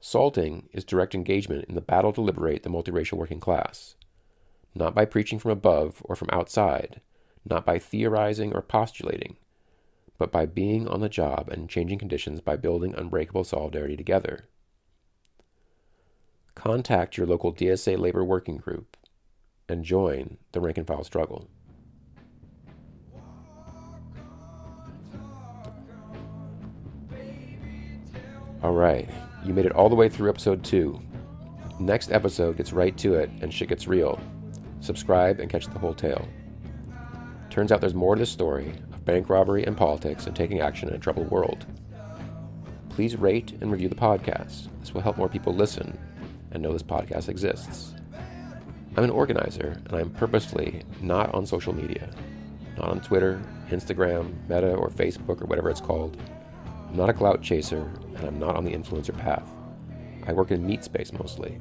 Salting 0.00 0.68
is 0.72 0.84
direct 0.84 1.14
engagement 1.14 1.66
in 1.68 1.74
the 1.74 1.80
battle 1.80 2.12
to 2.12 2.20
liberate 2.20 2.62
the 2.62 2.70
multiracial 2.70 3.18
working 3.18 3.40
class, 3.40 3.96
not 4.74 4.94
by 4.94 5.04
preaching 5.04 5.38
from 5.38 5.50
above 5.50 6.00
or 6.04 6.16
from 6.16 6.30
outside, 6.32 7.00
not 7.44 7.66
by 7.66 7.78
theorizing 7.78 8.54
or 8.54 8.62
postulating, 8.62 9.36
but 10.16 10.30
by 10.30 10.46
being 10.46 10.86
on 10.86 11.00
the 11.00 11.08
job 11.08 11.48
and 11.48 11.68
changing 11.68 11.98
conditions 11.98 12.40
by 12.40 12.56
building 12.56 12.94
unbreakable 12.94 13.44
solidarity 13.44 13.96
together. 13.96 14.48
Contact 16.54 17.16
your 17.16 17.26
local 17.26 17.52
DSA 17.52 17.98
labor 17.98 18.24
working 18.24 18.58
group 18.58 18.96
and 19.70 19.84
join 19.84 20.36
the 20.52 20.60
rank 20.60 20.78
and 20.78 20.86
file 20.86 21.04
struggle. 21.04 21.48
All 28.62 28.74
right, 28.74 29.08
you 29.44 29.54
made 29.54 29.64
it 29.64 29.72
all 29.72 29.88
the 29.88 29.94
way 29.94 30.10
through 30.10 30.28
episode 30.28 30.62
2. 30.62 31.00
Next 31.78 32.12
episode 32.12 32.58
gets 32.58 32.74
right 32.74 32.94
to 32.98 33.14
it 33.14 33.30
and 33.40 33.52
shit 33.52 33.70
gets 33.70 33.88
real. 33.88 34.20
Subscribe 34.80 35.40
and 35.40 35.48
catch 35.48 35.66
the 35.66 35.78
whole 35.78 35.94
tale. 35.94 36.28
Turns 37.48 37.72
out 37.72 37.80
there's 37.80 37.94
more 37.94 38.14
to 38.14 38.20
this 38.20 38.30
story 38.30 38.74
of 38.92 39.04
bank 39.06 39.30
robbery 39.30 39.64
and 39.64 39.76
politics 39.76 40.26
and 40.26 40.36
taking 40.36 40.60
action 40.60 40.90
in 40.90 40.94
a 40.94 40.98
troubled 40.98 41.30
world. 41.30 41.64
Please 42.90 43.16
rate 43.16 43.52
and 43.62 43.72
review 43.72 43.88
the 43.88 43.94
podcast. 43.94 44.68
This 44.80 44.92
will 44.92 45.00
help 45.00 45.16
more 45.16 45.28
people 45.28 45.54
listen 45.54 45.98
and 46.50 46.62
know 46.62 46.72
this 46.72 46.82
podcast 46.82 47.30
exists. 47.30 47.94
I'm 48.96 49.04
an 49.04 49.10
organizer, 49.10 49.80
and 49.86 49.92
I'm 49.92 50.10
purposefully 50.10 50.82
not 51.00 51.32
on 51.32 51.46
social 51.46 51.72
media. 51.72 52.10
Not 52.76 52.88
on 52.88 53.00
Twitter, 53.00 53.40
Instagram, 53.68 54.32
Meta, 54.48 54.74
or 54.74 54.90
Facebook, 54.90 55.40
or 55.40 55.46
whatever 55.46 55.70
it's 55.70 55.80
called. 55.80 56.16
I'm 56.88 56.96
not 56.96 57.08
a 57.08 57.12
clout 57.12 57.40
chaser, 57.40 57.88
and 58.16 58.26
I'm 58.26 58.38
not 58.38 58.56
on 58.56 58.64
the 58.64 58.72
influencer 58.72 59.16
path. 59.16 59.48
I 60.26 60.32
work 60.32 60.50
in 60.50 60.66
meat 60.66 60.82
space 60.82 61.12
mostly, 61.12 61.58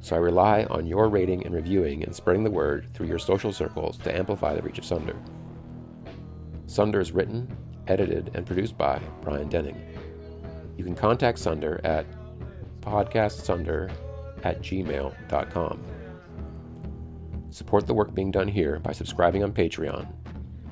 so 0.00 0.14
I 0.14 0.20
rely 0.20 0.64
on 0.70 0.86
your 0.86 1.08
rating 1.08 1.44
and 1.44 1.54
reviewing 1.54 2.04
and 2.04 2.14
spreading 2.14 2.44
the 2.44 2.50
word 2.50 2.86
through 2.94 3.08
your 3.08 3.18
social 3.18 3.52
circles 3.52 3.98
to 3.98 4.16
amplify 4.16 4.54
the 4.54 4.62
reach 4.62 4.78
of 4.78 4.84
Sunder. 4.84 5.16
Sunder 6.66 7.00
is 7.00 7.12
written, 7.12 7.56
edited, 7.88 8.30
and 8.34 8.46
produced 8.46 8.78
by 8.78 9.00
Brian 9.22 9.48
Denning. 9.48 9.80
You 10.76 10.84
can 10.84 10.94
contact 10.94 11.40
Sunder 11.40 11.80
at 11.82 12.06
podcastsunder 12.82 13.90
at 14.44 14.62
gmail.com. 14.62 15.97
Support 17.50 17.86
the 17.86 17.94
work 17.94 18.14
being 18.14 18.30
done 18.30 18.48
here 18.48 18.78
by 18.78 18.92
subscribing 18.92 19.42
on 19.42 19.52
Patreon. 19.52 20.06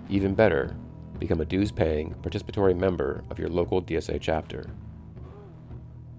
Even 0.09 0.35
better, 0.35 0.77
become 1.19 1.41
a 1.41 1.45
dues 1.45 1.73
paying, 1.73 2.15
participatory 2.23 2.77
member 2.77 3.25
of 3.31 3.39
your 3.39 3.49
local 3.49 3.83
DSA 3.83 4.21
chapter. 4.21 4.67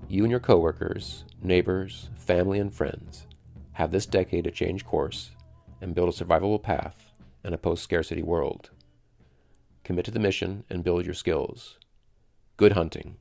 You 0.10 0.24
and 0.24 0.32
your 0.32 0.40
coworkers, 0.40 1.26
neighbors, 1.44 2.10
family, 2.18 2.60
and 2.60 2.74
friends 2.74 3.28
have 3.74 3.92
this 3.92 4.08
decade 4.08 4.46
to 4.46 4.52
change 4.52 4.86
course 4.86 5.32
and 5.82 5.94
build 5.94 6.10
a 6.10 6.12
survivable 6.12 6.62
path 6.62 7.12
in 7.44 7.54
a 7.54 7.58
post 7.58 7.84
scarcity 7.84 8.24
world. 8.24 8.72
Commit 9.84 10.06
to 10.06 10.12
the 10.12 10.20
mission 10.20 10.64
and 10.70 10.84
build 10.84 11.06
your 11.06 11.14
skills. 11.14 11.78
Good 12.58 12.72
hunting. 12.72 13.18